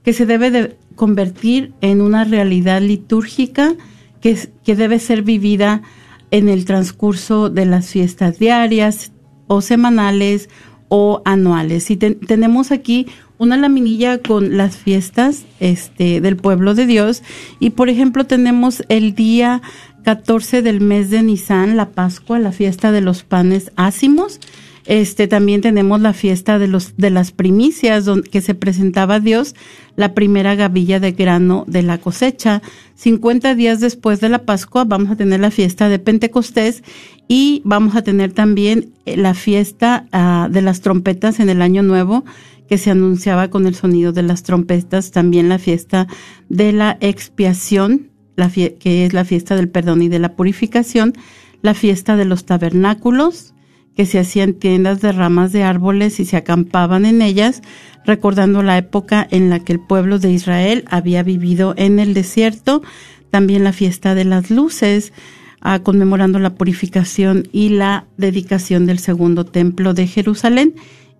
que 0.03 0.13
se 0.13 0.25
debe 0.25 0.49
de 0.49 0.75
convertir 0.95 1.71
en 1.81 2.01
una 2.01 2.23
realidad 2.23 2.81
litúrgica 2.81 3.75
que, 4.21 4.37
que 4.63 4.75
debe 4.75 4.97
ser 4.97 5.21
vivida 5.21 5.83
en 6.31 6.49
el 6.49 6.65
transcurso 6.65 7.51
de 7.51 7.67
las 7.67 7.91
fiestas 7.91 8.39
diarias 8.39 9.11
o 9.45 9.61
semanales 9.61 10.49
o 10.95 11.23
anuales. 11.25 11.89
Y 11.89 11.97
tenemos 11.97 12.71
aquí 12.71 13.07
una 13.39 13.57
laminilla 13.57 14.19
con 14.19 14.57
las 14.57 14.77
fiestas 14.77 15.43
este, 15.59 16.21
del 16.21 16.37
pueblo 16.37 16.75
de 16.75 16.85
Dios 16.85 17.23
y 17.59 17.71
por 17.71 17.89
ejemplo 17.89 18.27
tenemos 18.27 18.83
el 18.89 19.15
día 19.15 19.63
14 20.03 20.61
del 20.61 20.81
mes 20.81 21.09
de 21.09 21.23
Nisan, 21.23 21.77
la 21.77 21.89
Pascua, 21.89 22.37
la 22.37 22.51
fiesta 22.51 22.91
de 22.91 23.01
los 23.01 23.23
panes 23.23 23.71
ácimos. 23.75 24.39
Este 24.85 25.27
también 25.27 25.61
tenemos 25.61 26.01
la 26.01 26.13
fiesta 26.13 26.59
de 26.59 26.67
los 26.67 26.97
de 26.97 27.09
las 27.09 27.31
primicias 27.31 28.05
donde 28.05 28.41
se 28.41 28.53
presentaba 28.53 29.15
a 29.15 29.19
Dios 29.19 29.55
la 29.95 30.13
primera 30.13 30.55
gavilla 30.55 30.99
de 30.99 31.11
grano 31.11 31.63
de 31.67 31.83
la 31.83 31.97
cosecha. 31.97 32.61
50 32.95 33.55
días 33.55 33.79
después 33.79 34.19
de 34.19 34.29
la 34.29 34.45
Pascua 34.45 34.83
vamos 34.83 35.11
a 35.11 35.15
tener 35.15 35.39
la 35.39 35.51
fiesta 35.51 35.89
de 35.89 35.99
Pentecostés 35.99 36.83
y 37.27 37.61
vamos 37.63 37.95
a 37.95 38.01
tener 38.01 38.33
también 38.33 38.93
eh, 39.05 39.17
la 39.17 39.33
fiesta 39.33 40.07
ah, 40.11 40.49
de 40.51 40.61
las 40.61 40.81
trompetas 40.81 41.39
en 41.39 41.49
el 41.49 41.61
año 41.61 41.83
nuevo 41.83 42.25
que 42.67 42.77
se 42.77 42.91
anunciaba 42.91 43.49
con 43.49 43.67
el 43.67 43.75
sonido 43.75 44.13
de 44.13 44.23
las 44.23 44.43
trompetas, 44.43 45.11
también 45.11 45.49
la 45.49 45.59
fiesta 45.59 46.07
de 46.49 46.71
la 46.71 46.97
expiación 47.01 48.13
la 48.35 48.49
que 48.49 49.05
es 49.05 49.13
la 49.13 49.25
fiesta 49.25 49.55
del 49.55 49.69
perdón 49.69 50.01
y 50.01 50.09
de 50.09 50.19
la 50.19 50.35
purificación, 50.35 51.13
la 51.61 51.73
fiesta 51.73 52.15
de 52.15 52.25
los 52.25 52.45
tabernáculos, 52.45 53.53
que 53.95 54.05
se 54.05 54.19
hacían 54.19 54.53
tiendas 54.53 55.01
de 55.01 55.11
ramas 55.11 55.51
de 55.51 55.63
árboles 55.63 56.19
y 56.19 56.25
se 56.25 56.37
acampaban 56.37 57.05
en 57.05 57.21
ellas, 57.21 57.61
recordando 58.05 58.63
la 58.63 58.77
época 58.77 59.27
en 59.29 59.49
la 59.49 59.59
que 59.59 59.73
el 59.73 59.79
pueblo 59.79 60.19
de 60.19 60.31
Israel 60.31 60.83
había 60.89 61.23
vivido 61.23 61.73
en 61.77 61.99
el 61.99 62.13
desierto, 62.13 62.81
también 63.29 63.63
la 63.63 63.73
fiesta 63.73 64.15
de 64.15 64.25
las 64.25 64.49
luces, 64.49 65.13
ah, 65.61 65.79
conmemorando 65.79 66.39
la 66.39 66.55
purificación 66.55 67.47
y 67.51 67.69
la 67.69 68.05
dedicación 68.17 68.85
del 68.85 68.99
segundo 68.99 69.45
templo 69.45 69.93
de 69.93 70.07
Jerusalén, 70.07 70.75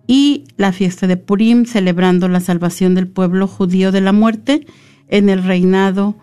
y 0.06 0.44
la 0.56 0.72
fiesta 0.72 1.06
de 1.06 1.16
Purim, 1.16 1.64
celebrando 1.64 2.28
la 2.28 2.40
salvación 2.40 2.94
del 2.94 3.08
pueblo 3.08 3.46
judío 3.46 3.90
de 3.90 4.02
la 4.02 4.12
muerte 4.12 4.66
en 5.08 5.30
el 5.30 5.42
reinado 5.42 6.14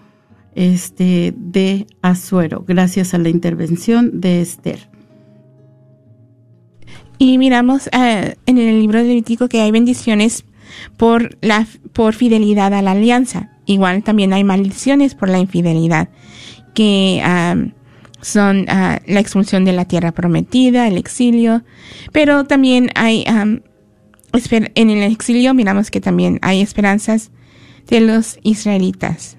este, 0.53 1.33
de 1.35 1.87
Azuero, 2.01 2.63
gracias 2.67 3.13
a 3.13 3.17
la 3.17 3.29
intervención 3.29 4.21
de 4.21 4.41
Esther. 4.41 4.90
Y 7.21 7.37
miramos 7.37 7.87
eh, 7.93 8.35
en 8.47 8.57
el 8.57 8.79
libro 8.79 8.97
de 8.97 9.09
Levítico 9.09 9.47
que 9.47 9.61
hay 9.61 9.69
bendiciones 9.69 10.43
por, 10.97 11.37
la, 11.41 11.67
por 11.93 12.15
fidelidad 12.15 12.73
a 12.73 12.81
la 12.81 12.93
alianza. 12.93 13.51
Igual 13.67 14.01
también 14.01 14.33
hay 14.33 14.43
maldiciones 14.43 15.13
por 15.13 15.29
la 15.29 15.37
infidelidad, 15.37 16.09
que 16.73 17.21
son 18.21 18.65
ah, 18.69 18.99
la 19.05 19.19
expulsión 19.19 19.65
de 19.65 19.71
la 19.71 19.85
tierra 19.85 20.13
prometida, 20.13 20.87
el 20.87 20.97
exilio, 20.97 21.63
pero 22.11 22.45
también 22.45 22.89
hay, 22.95 23.23
en 23.27 24.89
el 24.89 25.03
exilio 25.03 25.53
miramos 25.53 25.91
que 25.91 26.01
también 26.01 26.39
hay 26.41 26.61
esperanzas 26.61 27.29
de 27.85 28.01
los 28.01 28.39
israelitas. 28.41 29.37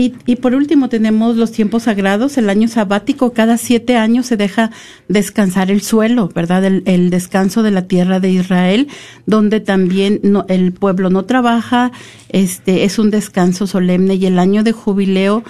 Y, 0.00 0.36
por 0.36 0.54
último 0.54 0.88
tenemos 0.88 1.34
los 1.34 1.50
tiempos 1.50 1.82
sagrados, 1.82 2.38
el 2.38 2.50
año 2.50 2.68
sabático, 2.68 3.32
cada 3.32 3.58
siete 3.58 3.96
años 3.96 4.26
se 4.26 4.36
deja 4.36 4.70
descansar 5.08 5.72
el 5.72 5.82
suelo, 5.82 6.28
¿verdad? 6.32 6.64
El, 6.64 7.10
descanso 7.10 7.64
de 7.64 7.72
la 7.72 7.88
tierra 7.88 8.20
de 8.20 8.30
Israel, 8.30 8.86
donde 9.26 9.58
también 9.58 10.20
el 10.46 10.70
pueblo 10.70 11.10
no 11.10 11.24
trabaja, 11.24 11.90
este 12.28 12.84
es 12.84 13.00
un 13.00 13.10
descanso 13.10 13.66
solemne. 13.66 14.14
Y 14.14 14.26
el 14.26 14.38
año 14.38 14.62
de 14.62 14.70
jubileo, 14.70 15.42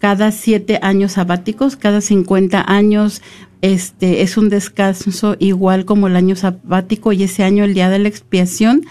cada 0.00 0.32
siete 0.32 0.80
años 0.82 1.12
sabáticos, 1.12 1.76
cada 1.76 2.00
cincuenta 2.00 2.64
años, 2.66 3.22
este 3.60 4.22
es 4.22 4.36
un 4.36 4.48
descanso 4.48 5.36
igual 5.38 5.84
como 5.84 6.08
el 6.08 6.16
año 6.16 6.34
sabático. 6.34 7.12
Y 7.12 7.22
ese 7.22 7.44
año 7.44 7.62
el 7.62 7.74
día 7.74 7.88
de 7.88 8.00
la 8.00 8.08
expiación 8.08 8.84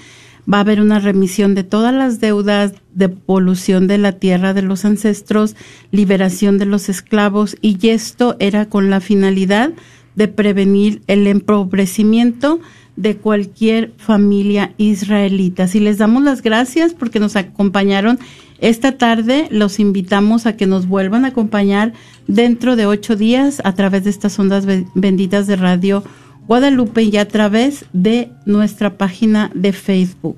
va 0.51 0.57
a 0.57 0.61
haber 0.61 0.81
una 0.81 0.99
remisión 0.99 1.55
de 1.55 1.63
todas 1.63 1.93
las 1.93 2.19
deudas, 2.19 2.73
devolución 2.93 3.87
de 3.87 3.97
la 3.97 4.13
tierra 4.13 4.53
de 4.53 4.61
los 4.61 4.85
ancestros, 4.85 5.55
liberación 5.91 6.57
de 6.57 6.65
los 6.65 6.89
esclavos 6.89 7.57
y 7.61 7.89
esto 7.89 8.35
era 8.39 8.67
con 8.67 8.89
la 8.89 8.99
finalidad 8.99 9.71
de 10.15 10.27
prevenir 10.27 11.01
el 11.07 11.27
empobrecimiento 11.27 12.59
de 12.95 13.17
cualquier 13.17 13.93
familia 13.97 14.73
israelita. 14.77 15.67
Si 15.67 15.79
les 15.79 15.97
damos 15.97 16.23
las 16.23 16.41
gracias 16.41 16.93
porque 16.93 17.19
nos 17.19 17.35
acompañaron 17.35 18.19
esta 18.59 18.97
tarde, 18.97 19.47
los 19.49 19.79
invitamos 19.79 20.45
a 20.45 20.55
que 20.55 20.67
nos 20.67 20.87
vuelvan 20.87 21.25
a 21.25 21.29
acompañar 21.29 21.93
dentro 22.27 22.75
de 22.75 22.85
ocho 22.85 23.15
días 23.15 23.61
a 23.63 23.73
través 23.73 24.03
de 24.03 24.11
estas 24.11 24.37
ondas 24.37 24.65
benditas 24.93 25.47
de 25.47 25.55
radio 25.55 26.03
Guadalupe 26.47 27.03
y 27.03 27.17
a 27.17 27.27
través 27.27 27.85
de 27.93 28.31
nuestra 28.45 28.97
página 28.97 29.51
de 29.53 29.73
Facebook, 29.73 30.37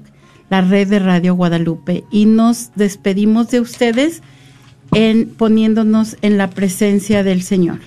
la 0.49 0.62
red 0.62 0.88
de 0.88 0.99
Radio 0.99 1.36
Guadalupe. 1.36 2.04
Y 2.12 2.26
nos 2.26 2.72
despedimos 2.76 3.49
de 3.49 3.60
ustedes 3.60 4.22
en 4.93 5.30
poniéndonos 5.30 6.18
en 6.22 6.38
la 6.38 6.49
presencia 6.49 7.24
del 7.24 7.41
Señor. 7.41 7.80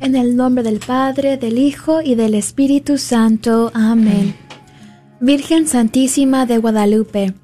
En 0.00 0.14
el 0.14 0.36
nombre 0.36 0.62
del 0.62 0.78
Padre, 0.78 1.36
del 1.36 1.58
Hijo 1.58 2.00
y 2.02 2.14
del 2.14 2.34
Espíritu 2.34 2.98
Santo. 2.98 3.70
Amén. 3.74 4.34
Virgen 5.20 5.66
Santísima 5.66 6.46
de 6.46 6.58
Guadalupe, 6.58 7.34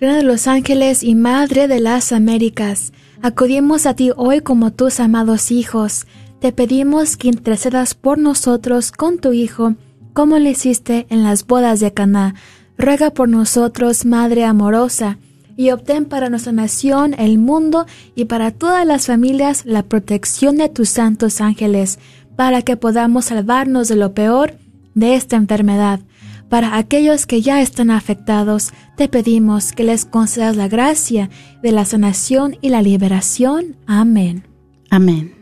Reina 0.00 0.16
de 0.16 0.24
los 0.24 0.48
Ángeles 0.48 1.04
y 1.04 1.14
Madre 1.14 1.68
de 1.68 1.78
las 1.78 2.10
Américas, 2.10 2.92
acudimos 3.22 3.86
a 3.86 3.94
ti 3.94 4.10
hoy 4.16 4.40
como 4.40 4.72
tus 4.72 4.98
amados 4.98 5.52
hijos 5.52 6.08
te 6.42 6.50
pedimos 6.50 7.16
que 7.16 7.28
intercedas 7.28 7.94
por 7.94 8.18
nosotros 8.18 8.90
con 8.90 9.18
tu 9.18 9.32
Hijo, 9.32 9.76
como 10.12 10.40
le 10.40 10.50
hiciste 10.50 11.06
en 11.08 11.22
las 11.22 11.46
bodas 11.46 11.78
de 11.78 11.94
Caná. 11.94 12.34
Ruega 12.76 13.12
por 13.12 13.28
nosotros, 13.28 14.04
Madre 14.04 14.44
amorosa, 14.44 15.18
y 15.56 15.70
obtén 15.70 16.04
para 16.04 16.30
nuestra 16.30 16.50
nación, 16.50 17.14
el 17.16 17.38
mundo 17.38 17.86
y 18.16 18.24
para 18.24 18.50
todas 18.50 18.84
las 18.84 19.06
familias 19.06 19.64
la 19.66 19.84
protección 19.84 20.56
de 20.56 20.68
tus 20.68 20.88
santos 20.88 21.40
ángeles, 21.40 22.00
para 22.34 22.62
que 22.62 22.76
podamos 22.76 23.26
salvarnos 23.26 23.86
de 23.86 23.94
lo 23.94 24.12
peor 24.12 24.54
de 24.96 25.14
esta 25.14 25.36
enfermedad. 25.36 26.00
Para 26.48 26.76
aquellos 26.76 27.24
que 27.24 27.40
ya 27.40 27.62
están 27.62 27.92
afectados, 27.92 28.72
te 28.96 29.06
pedimos 29.06 29.70
que 29.70 29.84
les 29.84 30.06
concedas 30.06 30.56
la 30.56 30.66
gracia 30.66 31.30
de 31.62 31.70
la 31.70 31.84
sanación 31.84 32.56
y 32.60 32.70
la 32.70 32.82
liberación. 32.82 33.76
Amén. 33.86 34.42
Amén. 34.90 35.41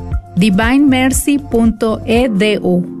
divinemercy.edu. 0.35 3.00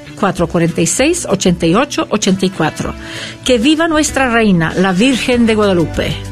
446-8884. 0.21 2.93
Que 3.43 3.57
viva 3.57 3.87
nuestra 3.87 4.31
reina, 4.31 4.75
la 4.75 4.93
Virgen 4.93 5.47
de 5.47 5.55
Guadalupe. 5.55 6.31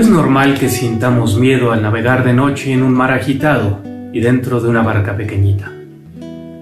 Es 0.00 0.08
normal 0.08 0.58
que 0.58 0.70
sintamos 0.70 1.36
miedo 1.36 1.72
al 1.72 1.82
navegar 1.82 2.24
de 2.24 2.32
noche 2.32 2.72
en 2.72 2.82
un 2.82 2.94
mar 2.94 3.12
agitado 3.12 3.82
y 4.14 4.20
dentro 4.20 4.58
de 4.58 4.70
una 4.70 4.80
barca 4.80 5.14
pequeñita. 5.14 5.70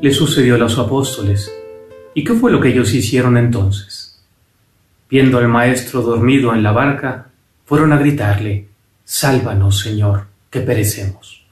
Le 0.03 0.11
sucedió 0.11 0.57
a 0.57 0.59
los 0.59 0.77
apóstoles. 0.77 1.49
¿Y 2.15 2.25
qué 2.25 2.35
fue 2.35 2.51
lo 2.51 2.61
que 2.61 2.71
ellos 2.71 2.93
hicieron 2.93 3.37
entonces? 3.37 4.21
Viendo 5.09 5.39
al 5.39 5.47
maestro 5.47 6.03
dormido 6.03 6.53
en 6.53 6.65
la 6.65 6.73
barca, 6.73 7.28
fueron 7.69 7.93
a 7.93 7.99
gritarle, 7.99 8.67
Sálvanos, 9.05 9.81
Señor, 9.81 10.27
que 10.49 10.61
perecemos. 10.61 11.45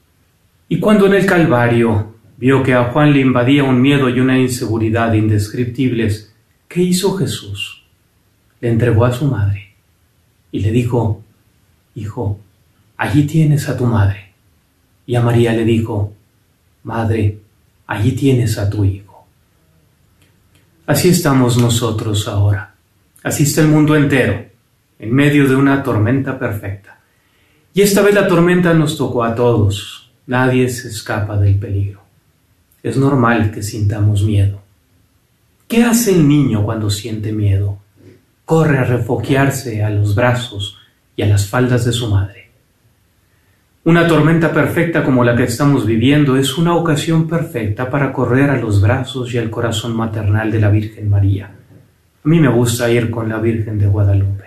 Y 0.67 0.79
cuando 0.79 1.05
en 1.05 1.13
el 1.13 1.27
Calvario 1.27 2.15
vio 2.37 2.63
que 2.63 2.73
a 2.73 2.85
Juan 2.85 3.13
le 3.13 3.19
invadía 3.19 3.63
un 3.63 3.79
miedo 3.79 4.09
y 4.09 4.19
una 4.19 4.39
inseguridad 4.39 5.13
indescriptibles, 5.13 6.33
¿qué 6.67 6.81
hizo 6.81 7.15
Jesús? 7.17 7.83
Le 8.59 8.69
entregó 8.69 9.05
a 9.05 9.13
su 9.13 9.25
madre 9.25 9.75
y 10.51 10.59
le 10.59 10.71
dijo, 10.71 11.21
Hijo, 11.93 12.39
allí 12.97 13.27
tienes 13.27 13.69
a 13.69 13.77
tu 13.77 13.85
madre. 13.85 14.33
Y 15.05 15.13
a 15.13 15.21
María 15.21 15.53
le 15.53 15.65
dijo, 15.65 16.13
Madre, 16.81 17.37
allí 17.85 18.13
tienes 18.13 18.57
a 18.57 18.67
tu 18.67 18.83
hijo. 18.83 19.27
Así 20.87 21.09
estamos 21.09 21.59
nosotros 21.59 22.27
ahora. 22.27 22.73
Así 23.21 23.43
está 23.43 23.61
el 23.61 23.67
mundo 23.67 23.95
entero, 23.95 24.47
en 24.99 25.13
medio 25.13 25.47
de 25.47 25.55
una 25.55 25.83
tormenta 25.83 26.37
perfecta. 26.37 26.99
Y 27.73 27.81
esta 27.81 28.01
vez 28.01 28.15
la 28.15 28.27
tormenta 28.27 28.73
nos 28.73 28.97
tocó 28.97 29.23
a 29.23 29.35
todos. 29.35 30.11
Nadie 30.25 30.67
se 30.69 30.87
escapa 30.87 31.37
del 31.37 31.55
peligro. 31.55 32.01
Es 32.81 32.97
normal 32.97 33.51
que 33.51 33.61
sintamos 33.61 34.23
miedo. 34.23 34.61
¿Qué 35.67 35.83
hace 35.83 36.11
el 36.11 36.27
niño 36.27 36.63
cuando 36.63 36.89
siente 36.89 37.31
miedo? 37.31 37.77
Corre 38.45 38.77
a 38.77 38.83
refugiarse 38.83 39.83
a 39.83 39.89
los 39.89 40.15
brazos 40.15 40.77
y 41.15 41.21
a 41.21 41.27
las 41.27 41.47
faldas 41.47 41.85
de 41.85 41.91
su 41.91 42.09
madre. 42.09 42.49
Una 43.83 44.07
tormenta 44.07 44.51
perfecta 44.51 45.03
como 45.03 45.23
la 45.23 45.35
que 45.35 45.43
estamos 45.43 45.85
viviendo 45.85 46.35
es 46.35 46.57
una 46.57 46.75
ocasión 46.75 47.27
perfecta 47.27 47.89
para 47.89 48.11
correr 48.11 48.49
a 48.49 48.57
los 48.57 48.81
brazos 48.81 49.33
y 49.33 49.37
al 49.37 49.49
corazón 49.49 49.95
maternal 49.95 50.51
de 50.51 50.59
la 50.59 50.69
Virgen 50.69 51.09
María. 51.09 51.45
A 51.45 52.27
mí 52.27 52.39
me 52.39 52.49
gusta 52.49 52.89
ir 52.91 53.09
con 53.09 53.29
la 53.29 53.39
Virgen 53.39 53.79
de 53.79 53.87
Guadalupe. 53.87 54.46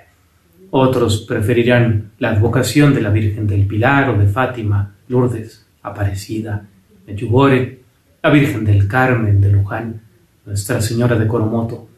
Otros 0.73 1.23
preferirán 1.23 2.13
la 2.19 2.31
advocación 2.31 2.95
de 2.95 3.01
la 3.01 3.11
Virgen 3.11 3.47
del 3.47 3.67
Pilar 3.67 4.11
o 4.11 4.19
de 4.19 4.27
Fátima, 4.27 4.95
Lourdes, 5.09 5.67
Aparecida, 5.83 6.65
Medjugorje, 7.07 7.81
la 8.23 8.31
Virgen 8.31 8.65
del 8.65 8.87
Carmen 8.87 9.41
de 9.41 9.51
Luján, 9.51 10.01
Nuestra 10.47 10.81
Señora 10.81 11.19
de 11.19 11.27
Coromoto. 11.27 11.89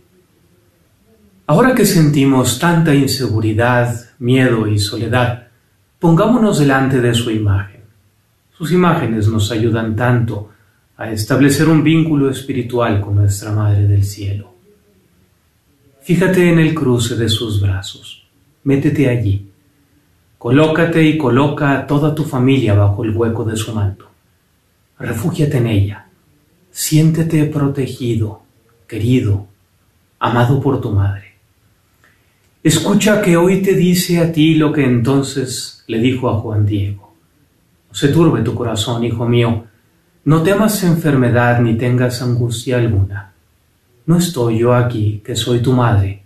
Ahora 1.46 1.74
que 1.74 1.84
sentimos 1.84 2.58
tanta 2.58 2.94
inseguridad, 2.94 3.94
miedo 4.20 4.66
y 4.66 4.78
soledad, 4.78 5.48
pongámonos 5.98 6.58
delante 6.58 7.00
de 7.00 7.12
su 7.14 7.30
imagen. 7.30 7.82
Sus 8.56 8.72
imágenes 8.72 9.28
nos 9.28 9.50
ayudan 9.50 9.94
tanto 9.94 10.50
a 10.96 11.10
establecer 11.10 11.68
un 11.68 11.82
vínculo 11.82 12.30
espiritual 12.30 13.00
con 13.00 13.16
nuestra 13.16 13.52
Madre 13.52 13.86
del 13.86 14.04
Cielo. 14.04 14.54
Fíjate 16.00 16.48
en 16.48 16.58
el 16.58 16.74
cruce 16.74 17.16
de 17.16 17.28
sus 17.28 17.60
brazos, 17.60 18.21
métete 18.64 19.08
allí, 19.08 19.48
colócate 20.38 21.02
y 21.02 21.18
coloca 21.18 21.78
a 21.78 21.86
toda 21.86 22.14
tu 22.14 22.24
familia 22.24 22.74
bajo 22.74 23.04
el 23.04 23.16
hueco 23.16 23.44
de 23.44 23.56
su 23.56 23.74
manto. 23.74 24.06
Refúgiate 24.98 25.58
en 25.58 25.66
ella, 25.66 26.06
siéntete 26.70 27.44
protegido, 27.46 28.42
querido, 28.86 29.46
amado 30.18 30.60
por 30.60 30.80
tu 30.80 30.90
Madre. 30.90 31.32
Escucha 32.62 33.20
que 33.20 33.36
hoy 33.36 33.60
te 33.60 33.74
dice 33.74 34.20
a 34.20 34.32
ti 34.32 34.54
lo 34.54 34.72
que 34.72 34.84
entonces 34.84 35.82
le 35.88 35.98
dijo 35.98 36.30
a 36.30 36.38
Juan 36.38 36.64
Diego. 36.64 37.12
No 37.88 37.94
se 37.94 38.08
turbe 38.08 38.42
tu 38.42 38.54
corazón, 38.54 39.02
hijo 39.02 39.28
mío, 39.28 39.64
no 40.24 40.42
temas 40.44 40.84
enfermedad 40.84 41.60
ni 41.60 41.76
tengas 41.76 42.22
angustia 42.22 42.78
alguna. 42.78 43.32
No 44.06 44.16
estoy 44.16 44.60
yo 44.60 44.72
aquí, 44.72 45.20
que 45.24 45.34
soy 45.34 45.58
tu 45.58 45.72
madre. 45.72 46.21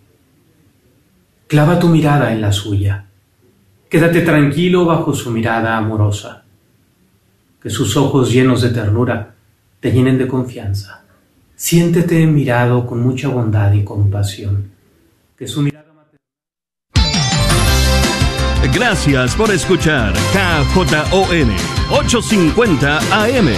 Clava 1.46 1.78
tu 1.78 1.88
mirada 1.88 2.32
en 2.32 2.40
la 2.40 2.52
suya. 2.52 3.06
Quédate 3.88 4.22
tranquilo 4.22 4.84
bajo 4.84 5.14
su 5.14 5.30
mirada 5.30 5.76
amorosa. 5.76 6.44
Que 7.62 7.70
sus 7.70 7.96
ojos 7.96 8.32
llenos 8.32 8.62
de 8.62 8.70
ternura 8.70 9.34
te 9.80 9.92
llenen 9.92 10.18
de 10.18 10.26
confianza. 10.26 11.04
Siéntete 11.54 12.26
mirado 12.26 12.86
con 12.86 13.00
mucha 13.00 13.28
bondad 13.28 13.72
y 13.72 13.84
compasión. 13.84 14.70
Que 15.36 15.46
su 15.46 15.62
mirada 15.62 15.86
Gracias 18.72 19.34
por 19.36 19.50
escuchar 19.50 20.12
KJON 20.32 21.50
850 21.90 22.98
AM 23.22 23.48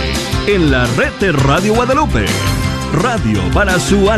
en 0.47 0.71
la 0.71 0.87
red 0.97 1.13
de 1.19 1.33
Radio 1.33 1.75
Guadalupe. 1.75 2.27
Radio 2.93 3.41
para 3.53 3.79
su 3.81 4.11
alma. 4.11 4.17